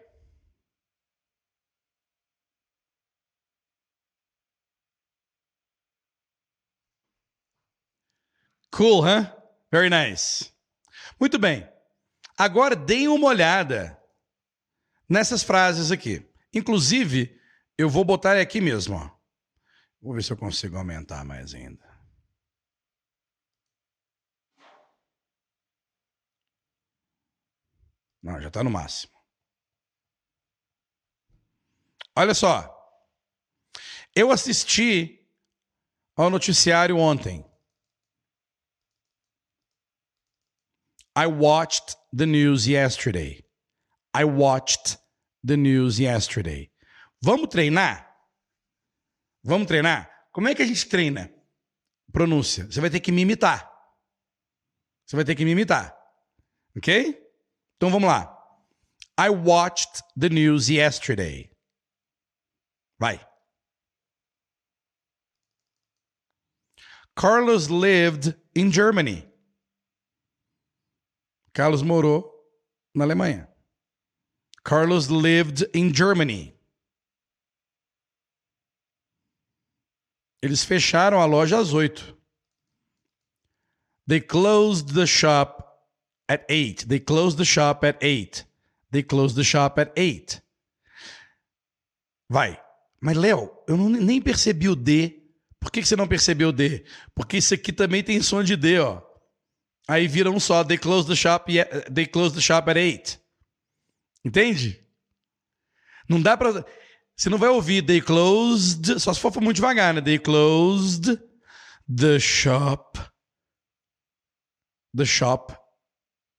[8.72, 9.26] Cool, huh?
[9.72, 10.52] Very nice.
[11.20, 11.68] Muito bem.
[12.38, 13.98] Agora deem uma olhada
[15.10, 16.28] nessas frases aqui.
[16.54, 17.40] Inclusive,
[17.78, 18.96] eu vou botar aqui mesmo.
[18.96, 19.18] Ó.
[20.02, 21.86] Vou ver se eu consigo aumentar mais ainda.
[28.22, 29.14] Não, já está no máximo.
[32.16, 32.74] Olha só.
[34.14, 35.26] Eu assisti
[36.16, 37.47] ao noticiário ontem.
[41.18, 43.44] I watched the news yesterday.
[44.14, 44.98] I watched
[45.44, 46.70] the news yesterday.
[47.26, 48.06] Vamos treinar?
[49.44, 50.08] Vamos treinar?
[50.32, 51.34] Como é que a gente treina?
[52.14, 52.66] Pronúncia.
[52.66, 53.68] Você vai ter que me imitar.
[55.08, 55.98] Você vai ter que me imitar.
[56.78, 57.20] Ok?
[57.78, 58.32] Então vamos lá.
[59.18, 61.50] I watched the news yesterday.
[63.00, 63.20] Vai.
[67.16, 69.27] Carlos lived in Germany.
[71.58, 72.32] Carlos morou
[72.94, 73.50] na Alemanha.
[74.64, 76.56] Carlos lived in Germany.
[80.40, 82.16] Eles fecharam a loja às oito.
[84.08, 85.64] They closed the shop
[86.30, 86.86] at eight.
[86.86, 88.46] They closed the shop at eight.
[88.92, 90.40] They closed the shop at eight.
[92.30, 92.62] Vai.
[93.02, 95.24] Mas, Léo, eu não, nem percebi o D.
[95.60, 96.86] Por que, que você não percebeu o D?
[97.16, 99.07] Porque isso aqui também tem som de D, ó.
[99.88, 100.64] Aí vira um só.
[100.64, 101.52] They closed the shop,
[101.94, 103.20] they closed the shop at eight.
[104.24, 104.84] Entende?
[106.10, 106.66] Não dá pra.
[107.16, 110.02] Você não vai ouvir they closed, só se for muito devagar, né?
[110.02, 111.20] They closed
[111.88, 113.00] the shop.
[114.96, 115.56] The shop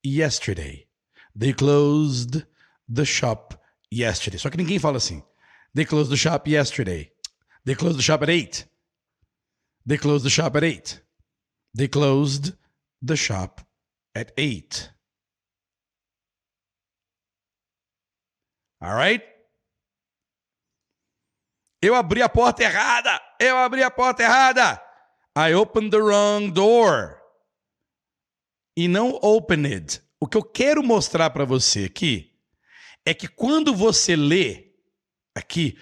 [0.05, 0.88] yesterday.
[1.36, 2.46] They closed
[2.92, 3.57] the shop
[3.92, 4.38] yesterday.
[4.38, 5.22] Só que ninguém fala assim.
[5.74, 7.12] They closed the shop yesterday.
[7.64, 8.66] They closed the shop at 8.
[9.86, 11.03] They closed the shop at 8.
[11.76, 12.57] They closed
[13.03, 13.61] the shop
[14.14, 14.92] at 8.
[18.80, 19.22] All right?
[21.82, 23.20] Eu abri a porta errada.
[23.40, 24.82] Eu abri a porta errada.
[25.36, 27.20] I opened the wrong door.
[28.76, 30.03] E não opened.
[30.20, 32.36] O que eu quero mostrar para você aqui
[33.07, 34.74] é que quando você lê
[35.34, 35.78] aqui,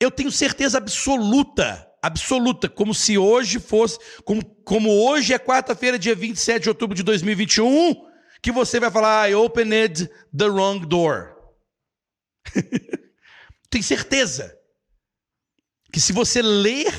[0.00, 6.14] eu tenho certeza absoluta, absoluta, como se hoje fosse, como, como hoje é quarta-feira, dia
[6.14, 7.94] 27 de outubro de 2021,
[8.42, 11.36] que você vai falar I opened the wrong door.
[13.70, 14.56] Tem certeza
[15.92, 16.92] que se você ler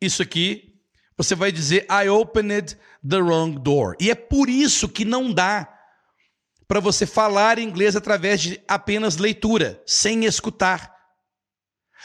[0.00, 0.70] isso aqui,
[1.16, 3.96] você vai dizer I opened the wrong door.
[4.00, 5.68] E é por isso que não dá
[6.66, 10.89] para você falar inglês através de apenas leitura, sem escutar.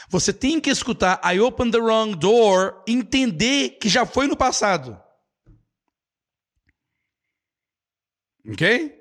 [0.08, 5.00] Você tem que escutar I opened the wrong door, entender que já foi no passado.
[8.48, 8.94] OK?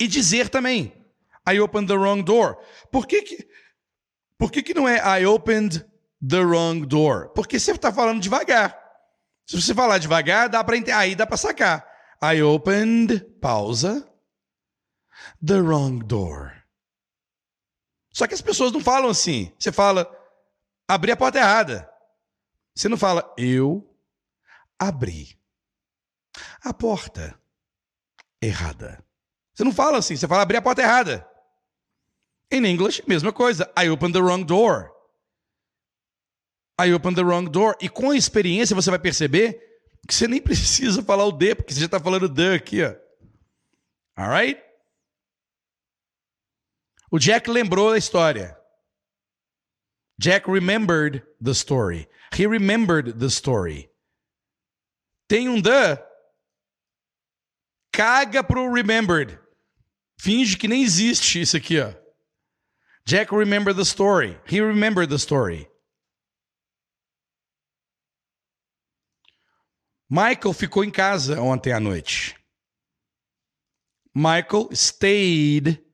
[0.00, 0.92] E dizer também
[1.48, 2.58] I opened the wrong door.
[2.90, 3.48] Por que que,
[4.36, 5.86] por que, que não é I opened
[6.26, 7.28] the wrong door?
[7.30, 8.76] Porque você está falando devagar.
[9.46, 11.86] Se você falar devagar, dá para aí dá para sacar.
[12.20, 14.10] I opened, pausa,
[15.44, 16.55] the wrong door.
[18.16, 19.52] Só que as pessoas não falam assim.
[19.58, 20.10] Você fala,
[20.88, 21.86] abri a porta errada.
[22.74, 23.94] Você não fala, eu
[24.78, 25.38] abri
[26.64, 27.38] a porta
[28.40, 29.04] errada.
[29.52, 31.28] Você não fala assim, você fala, abri a porta errada.
[32.50, 33.70] In English, mesma coisa.
[33.78, 34.90] I opened the wrong door.
[36.80, 37.76] I opened the wrong door.
[37.82, 39.60] E com a experiência você vai perceber
[40.08, 42.94] que você nem precisa falar o D, porque você já está falando the aqui, ó.
[44.16, 44.65] Alright?
[47.10, 48.56] O Jack lembrou da história.
[50.18, 52.08] Jack remembered the story.
[52.32, 53.90] He remembered the story.
[55.28, 56.02] Tem um the.
[57.92, 59.38] Caga pro remembered.
[60.18, 61.94] Finge que nem existe isso aqui, ó.
[63.04, 64.38] Jack remembered the story.
[64.46, 65.68] He remembered the story.
[70.08, 72.36] Michael ficou em casa ontem à noite.
[74.14, 75.85] Michael stayed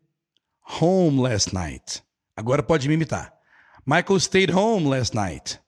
[0.81, 2.03] home last night.
[2.37, 3.31] Agora pode me imitar.
[3.85, 5.59] Michael stayed home last night.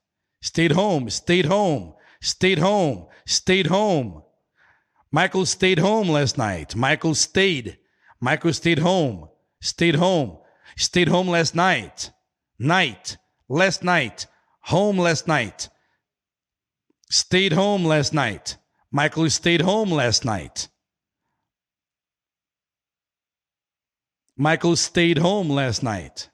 [0.41, 4.23] Stayed home, stayed home, stayed home, stayed home.
[5.11, 6.75] Michael stayed home last night.
[6.75, 7.79] Michael stayed.
[8.21, 9.29] Michael stayed home.
[9.61, 10.39] Stayed home.
[10.77, 12.11] Stayed home last night.
[12.59, 13.17] Night.
[13.49, 14.27] Last night.
[14.73, 15.69] Home last night.
[17.11, 18.57] Stayed home last night.
[18.91, 20.69] Michael stayed home last night.
[24.37, 26.31] Michael stayed home last night.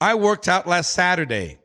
[0.00, 1.58] I worked out last Saturday.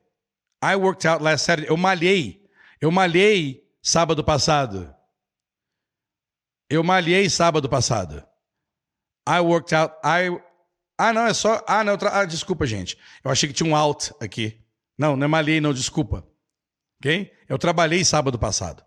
[0.61, 1.69] I worked out last Saturday.
[1.69, 2.41] Eu malhei.
[2.79, 4.95] Eu malhei sábado passado.
[6.69, 8.23] Eu malhei sábado passado.
[9.27, 9.93] I worked out.
[10.05, 10.29] I.
[10.97, 11.61] Ah, não, é só.
[11.67, 11.97] Ah, não.
[11.97, 12.17] Tra...
[12.17, 12.97] Ah, desculpa, gente.
[13.23, 14.63] Eu achei que tinha um out aqui.
[14.97, 16.25] Não, não é malhei, não, desculpa.
[17.01, 17.31] Ok?
[17.47, 18.85] Eu trabalhei sábado passado.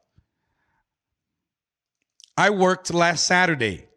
[2.36, 3.88] I worked last Saturday.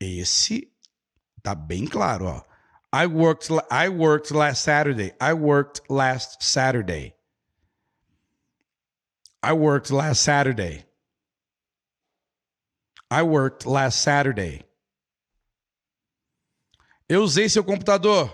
[0.00, 0.68] Esse
[1.42, 2.42] tá bem claro, ó.
[2.92, 5.12] I worked I worked last Saturday.
[5.20, 7.14] I worked last Saturday.
[9.42, 10.84] I worked last Saturday.
[13.10, 14.64] I worked last Saturday.
[17.08, 18.32] Eu usei seu computador.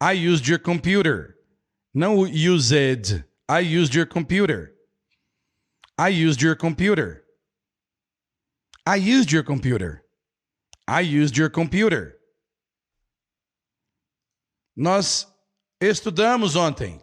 [0.00, 1.36] I used your computer.
[1.94, 3.24] Não used.
[3.48, 4.72] I used your computer.
[5.98, 7.24] I used your computer.
[8.90, 10.02] I used your computer.
[10.88, 12.16] I used your computer.
[14.76, 15.26] Nós
[15.80, 17.00] estudamos ontem.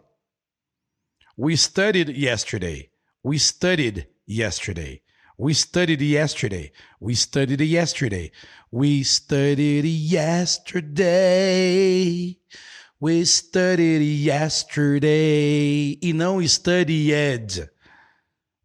[1.34, 2.90] We studied yesterday.
[3.24, 5.00] We studied yesterday.
[5.38, 6.72] We studied yesterday.
[7.00, 8.32] We studied yesterday.
[8.70, 10.68] We studied yesterday.
[13.00, 15.96] We studied yesterday.
[16.02, 17.70] E não studied.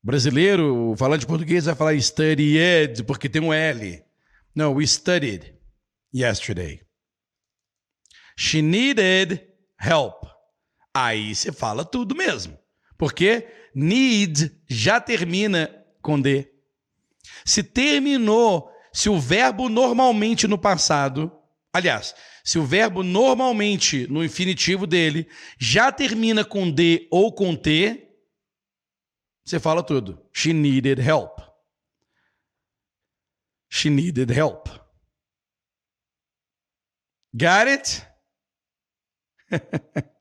[0.04, 4.04] Brasileiro, falante português, vai falar studied, porque tem um L.
[4.54, 5.56] Não, we studied
[6.14, 6.82] yesterday.
[8.38, 9.42] She needed
[9.80, 10.26] help.
[10.94, 12.60] Aí você fala tudo mesmo.
[12.98, 16.52] Porque need já termina com D.
[17.46, 21.32] Se terminou, se o verbo normalmente no passado,
[21.72, 28.10] aliás, se o verbo normalmente no infinitivo dele já termina com D ou com T,
[29.46, 30.26] você fala tudo.
[30.34, 31.42] She needed help.
[33.70, 34.70] She needed help.
[37.36, 38.08] Got it?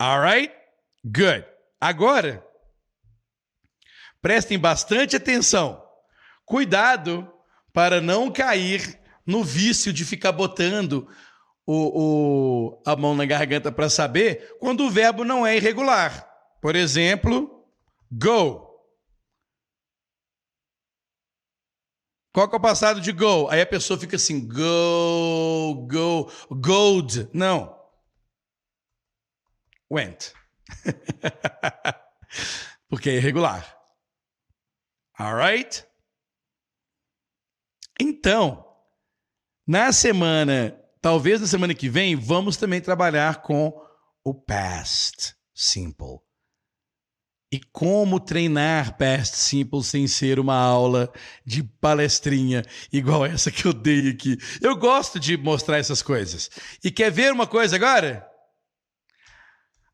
[0.00, 0.52] All right?
[1.04, 1.44] Good.
[1.80, 2.44] Agora,
[4.22, 5.84] prestem bastante atenção.
[6.44, 7.30] Cuidado
[7.72, 11.06] para não cair no vício de ficar botando
[11.70, 16.26] o, o, a mão na garganta para saber quando o verbo não é irregular.
[16.62, 17.62] Por exemplo,
[18.10, 18.66] go.
[22.32, 23.48] Qual que é o passado de go?
[23.50, 27.28] Aí a pessoa fica assim, go, go, gold.
[27.34, 27.78] Não.
[29.90, 30.32] Went.
[32.88, 33.78] Porque é irregular.
[35.18, 35.84] Alright?
[38.00, 38.64] Então,
[39.66, 43.72] na semana, talvez na semana que vem, vamos também trabalhar com
[44.24, 46.20] o past simple.
[47.50, 51.10] E como treinar past simple sem ser uma aula
[51.46, 54.36] de palestrinha igual essa que eu dei aqui.
[54.60, 56.50] Eu gosto de mostrar essas coisas.
[56.84, 58.28] E quer ver uma coisa agora?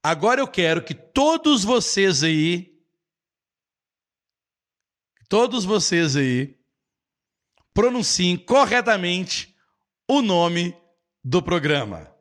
[0.02, 2.76] Agora eu quero que todos vocês aí,
[5.28, 6.58] todos vocês aí,
[7.72, 9.56] pronunciem corretamente
[10.08, 10.76] o nome
[11.24, 12.14] do programa.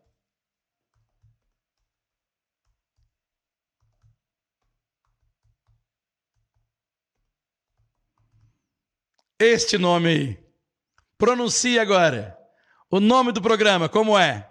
[9.43, 10.53] este nome aí.
[11.17, 12.37] Pronuncie agora.
[12.89, 14.49] O nome do programa, como é?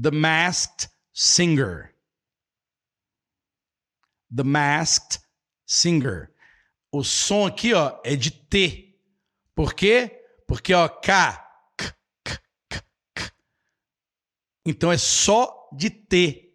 [0.00, 1.94] The Masked Singer.
[4.34, 5.20] The Masked
[5.66, 6.32] Singer.
[6.92, 8.98] O som aqui, ó, é de T.
[9.54, 10.15] Por quê?
[10.46, 11.32] Porque, ó, K.
[11.76, 11.94] K,
[12.24, 12.82] K, K,
[13.14, 13.32] K.
[14.64, 16.46] Então é só de T.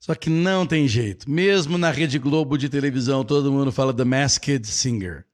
[0.00, 1.28] Só que não tem jeito.
[1.28, 5.26] Mesmo na Rede Globo de televisão, todo mundo fala The Masked Singer.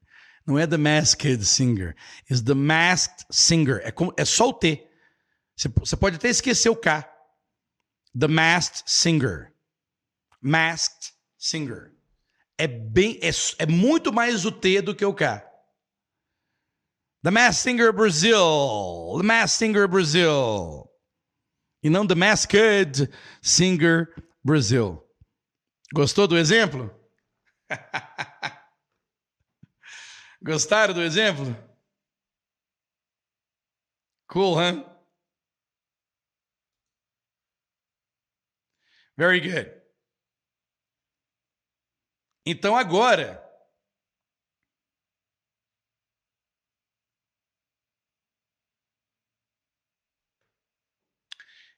[0.45, 1.95] Não é The Masked Singer.
[2.29, 3.81] É The Masked Singer.
[3.85, 4.85] É, é só o T.
[5.55, 7.07] Você pode até esquecer o K.
[8.19, 9.53] The Masked Singer.
[10.41, 11.93] Masked Singer.
[12.57, 13.29] É, bem, é,
[13.59, 15.52] é muito mais o T do que o K.
[17.23, 19.17] The Masked Singer Brazil.
[19.17, 20.91] The Masked Singer Brazil.
[21.81, 23.09] E não The Masked
[23.41, 24.13] Singer
[24.43, 25.01] Brasil.
[25.93, 26.93] Gostou do exemplo?
[30.43, 31.55] Gostaram do exemplo?
[34.27, 34.83] Cool, huh?
[39.15, 39.71] Very good.
[42.45, 43.42] Então agora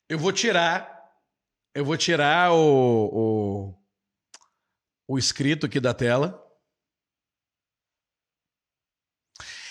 [0.10, 0.95] eu vou tirar
[1.76, 3.76] eu vou tirar o, o,
[5.10, 6.41] o escrito aqui da tela.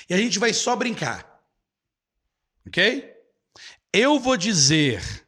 [0.07, 1.43] E a gente vai só brincar.
[2.67, 3.11] Ok?
[3.91, 5.27] Eu vou dizer.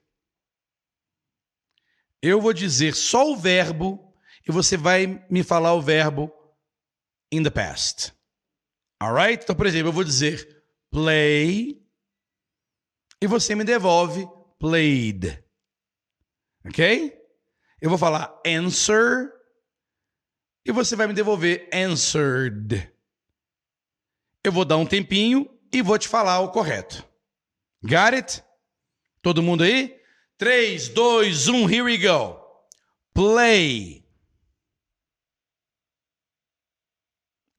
[2.21, 4.15] Eu vou dizer só o verbo
[4.47, 6.31] e você vai me falar o verbo
[7.33, 8.13] in the past.
[9.03, 9.45] Alright?
[9.45, 11.83] Então, por exemplo, eu vou dizer play
[13.19, 14.29] e você me devolve
[14.59, 15.43] played.
[16.65, 17.17] Ok?
[17.81, 19.33] Eu vou falar answer
[20.65, 22.93] e você vai me devolver answered.
[24.43, 27.05] Eu vou dar um tempinho e vou te falar o correto.
[27.83, 28.45] Got it?
[29.23, 30.01] Todo mundo aí?
[30.39, 32.41] 3, 2, 1, here we go.
[33.15, 34.05] Play.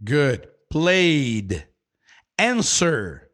[0.04, 0.48] Good.
[0.70, 1.68] Played.
[2.38, 3.27] Answer.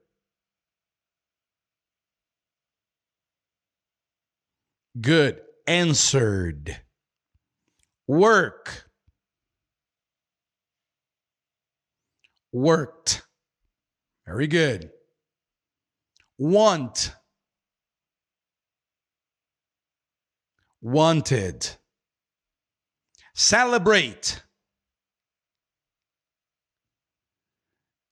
[4.99, 5.41] Good.
[5.65, 6.81] Answered.
[8.07, 8.89] Work.
[12.51, 13.23] Worked.
[14.27, 14.91] Very good.
[16.37, 17.15] Want.
[20.81, 21.67] Wanted.
[23.33, 24.43] Celebrate.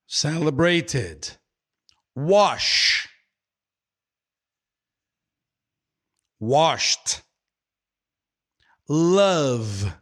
[0.08, 1.38] Celebrated.
[2.16, 3.08] Wash.
[6.42, 7.22] Washed.
[8.90, 9.94] Love.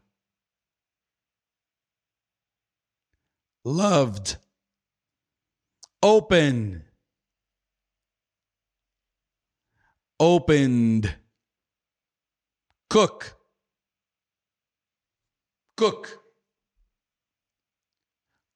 [3.65, 4.37] Loved.
[6.01, 6.85] Open.
[10.17, 11.13] Opened.
[12.89, 13.35] Cook.
[15.75, 16.23] Cook.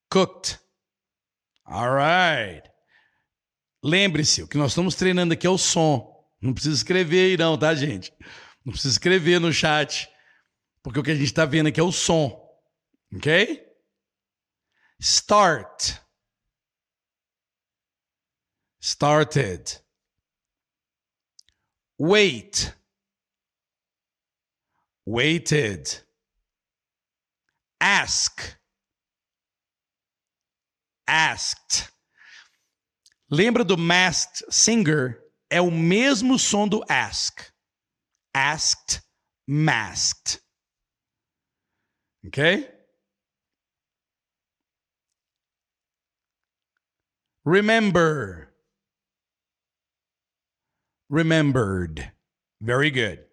[0.10, 0.58] Cooked.
[1.66, 2.64] All right.
[3.84, 6.13] Lembre-se, o que nós estamos treinando aqui é o som.
[6.44, 8.14] Não precisa escrever aí, não, tá, gente?
[8.66, 10.10] Não precisa escrever no chat.
[10.84, 12.38] Porque o que a gente está vendo aqui é o som.
[13.16, 13.66] Ok?
[15.00, 16.02] Start.
[18.82, 19.82] Started.
[21.98, 22.76] Wait.
[25.08, 26.06] Waited.
[27.80, 28.42] Ask.
[31.08, 31.90] Asked.
[33.32, 35.23] Lembra do masked singer?
[35.54, 37.54] É o mesmo som do ask.
[38.34, 39.04] Asked,
[39.48, 40.42] masked.
[42.26, 42.68] Ok?
[47.46, 48.52] Remember.
[51.08, 52.12] Remembered.
[52.60, 53.24] Very good.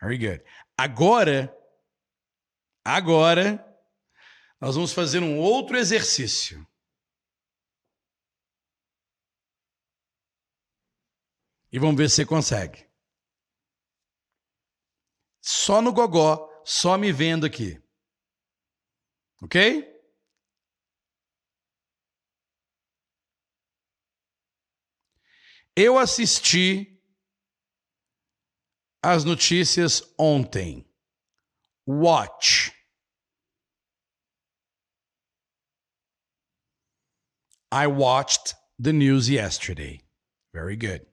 [0.00, 0.42] Very good.
[0.76, 1.56] Agora,
[2.84, 3.64] agora,
[4.60, 6.66] nós vamos fazer um outro exercício.
[11.72, 12.86] E vamos ver se você consegue.
[15.40, 17.82] Só no gogó, só me vendo aqui.
[19.42, 19.90] Ok?
[25.74, 27.02] Eu assisti
[29.02, 30.86] as notícias ontem.
[31.86, 32.70] Watch.
[37.72, 40.00] I watched the news yesterday.
[40.52, 41.11] Very good.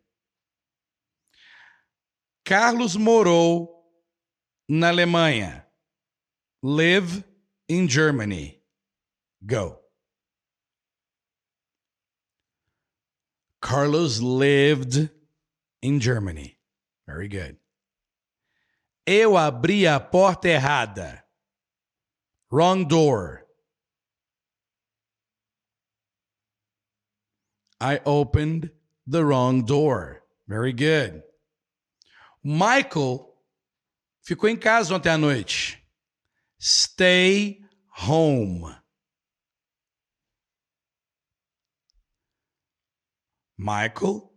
[2.45, 3.67] Carlos morou
[4.67, 5.65] na Alemanha.
[6.61, 7.23] Live
[7.67, 8.61] in Germany.
[9.45, 9.79] Go.
[13.61, 15.09] Carlos lived
[15.81, 16.57] in Germany.
[17.05, 17.57] Very good.
[19.05, 21.23] Eu abri a porta errada.
[22.51, 23.45] Wrong door.
[27.81, 28.71] I opened
[29.07, 30.23] the wrong door.
[30.47, 31.23] Very good.
[32.43, 33.37] Michael
[34.21, 35.83] ficou em casa ontem à noite.
[36.59, 37.61] Stay
[38.07, 38.75] home.
[43.57, 44.33] Michael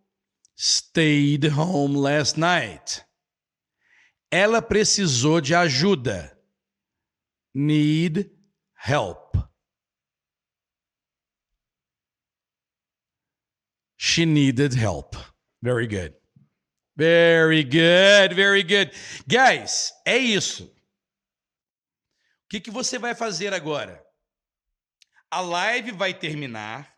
[0.57, 3.05] stayed home last night.
[4.30, 6.36] Ela precisou de ajuda.
[7.55, 8.30] Need
[8.74, 9.36] help.
[13.96, 15.14] She needed help.
[15.62, 16.22] Very good.
[16.95, 18.93] Very good, very good.
[19.27, 20.64] Guys, é isso.
[20.64, 24.05] O que, que você vai fazer agora?
[25.31, 26.93] A live vai terminar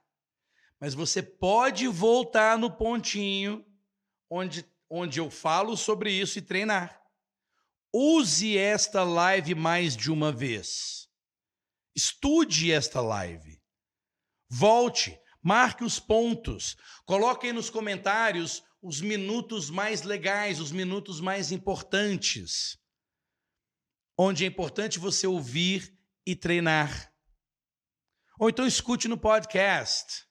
[0.85, 3.65] mas você pode voltar no pontinho
[4.29, 7.01] onde, onde eu falo sobre isso e treinar.
[7.91, 11.09] Use esta live mais de uma vez.
[11.97, 13.63] Estude esta live.
[14.47, 16.77] Volte, marque os pontos.
[17.07, 22.79] Coloque aí nos comentários os minutos mais legais, os minutos mais importantes.
[24.17, 27.11] Onde é importante você ouvir e treinar.
[28.39, 30.27] Ou então escute no podcast.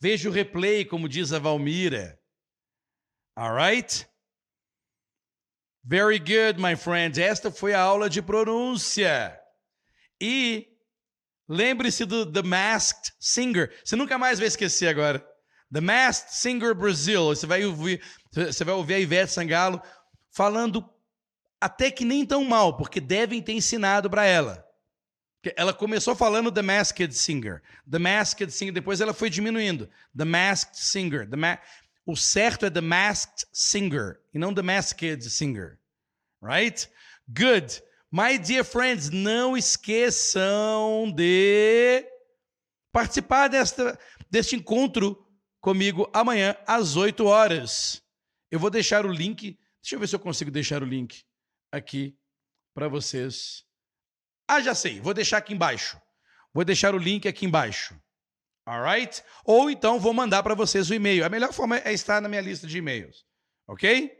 [0.00, 2.20] Veja o replay, como diz a Valmira.
[3.36, 4.04] All right?
[5.84, 7.18] Very good, my friends.
[7.18, 9.40] Esta foi a aula de pronúncia.
[10.20, 10.66] E
[11.48, 13.80] lembre-se do The Masked Singer.
[13.84, 15.24] Você nunca mais vai esquecer agora.
[15.72, 17.26] The Masked Singer Brazil.
[17.26, 18.02] Você vai ouvir,
[18.32, 19.82] você vai ouvir a Ivete Sangalo
[20.30, 20.88] falando
[21.60, 24.64] até que nem tão mal, porque devem ter ensinado para ela.
[25.56, 27.62] Ela começou falando The Masked Singer.
[27.88, 29.88] The Masked Singer, depois ela foi diminuindo.
[30.16, 31.28] The Masked Singer.
[31.28, 31.58] The Ma
[32.04, 35.78] o certo é The Masked Singer e não The Masked Singer.
[36.40, 36.88] Right?
[37.28, 37.82] Good.
[38.12, 42.04] My dear friends, não esqueçam de
[42.92, 43.98] participar desta,
[44.30, 45.25] deste encontro
[45.66, 48.00] comigo amanhã às 8 horas.
[48.52, 49.58] Eu vou deixar o link.
[49.82, 51.24] Deixa eu ver se eu consigo deixar o link
[51.72, 52.16] aqui
[52.72, 53.64] para vocês.
[54.46, 55.00] Ah, já sei.
[55.00, 56.00] Vou deixar aqui embaixo.
[56.54, 58.00] Vou deixar o link aqui embaixo.
[58.64, 59.24] Alright?
[59.44, 61.26] Ou então vou mandar para vocês o e-mail.
[61.26, 63.24] A melhor forma é estar na minha lista de e-mails.
[63.66, 64.12] Ok?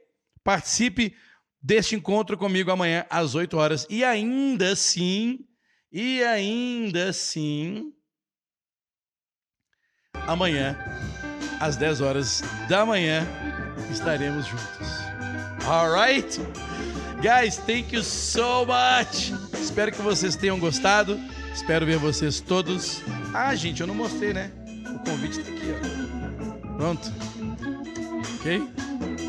[0.43, 1.17] Participe
[1.63, 3.87] deste encontro comigo amanhã às 8 horas.
[3.89, 5.47] E ainda assim,
[5.93, 7.93] e ainda assim,
[10.27, 10.77] amanhã,
[11.61, 13.27] às 10 horas da manhã,
[13.91, 14.89] estaremos juntos.
[15.67, 16.41] Alright?
[17.21, 19.33] Guys, thank you so much.
[19.61, 21.19] Espero que vocês tenham gostado.
[21.53, 23.03] Espero ver vocês todos.
[23.33, 24.51] Ah, gente, eu não mostrei, né?
[24.95, 26.77] O convite tá aqui, ó.
[26.77, 27.13] Pronto.
[28.39, 28.69] Ok?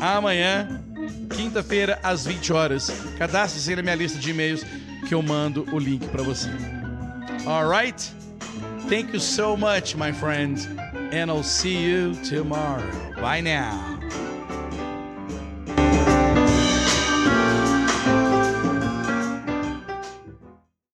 [0.00, 0.78] Amanhã
[1.38, 2.90] quinta-feira, às 20 horas.
[3.16, 4.64] Cadastre-se na minha lista de e-mails
[5.06, 6.48] que eu mando o link para você.
[7.46, 8.12] Alright?
[8.88, 10.66] Thank you so much, my friends,
[11.12, 12.90] And I'll see you tomorrow.
[13.16, 13.97] Bye now.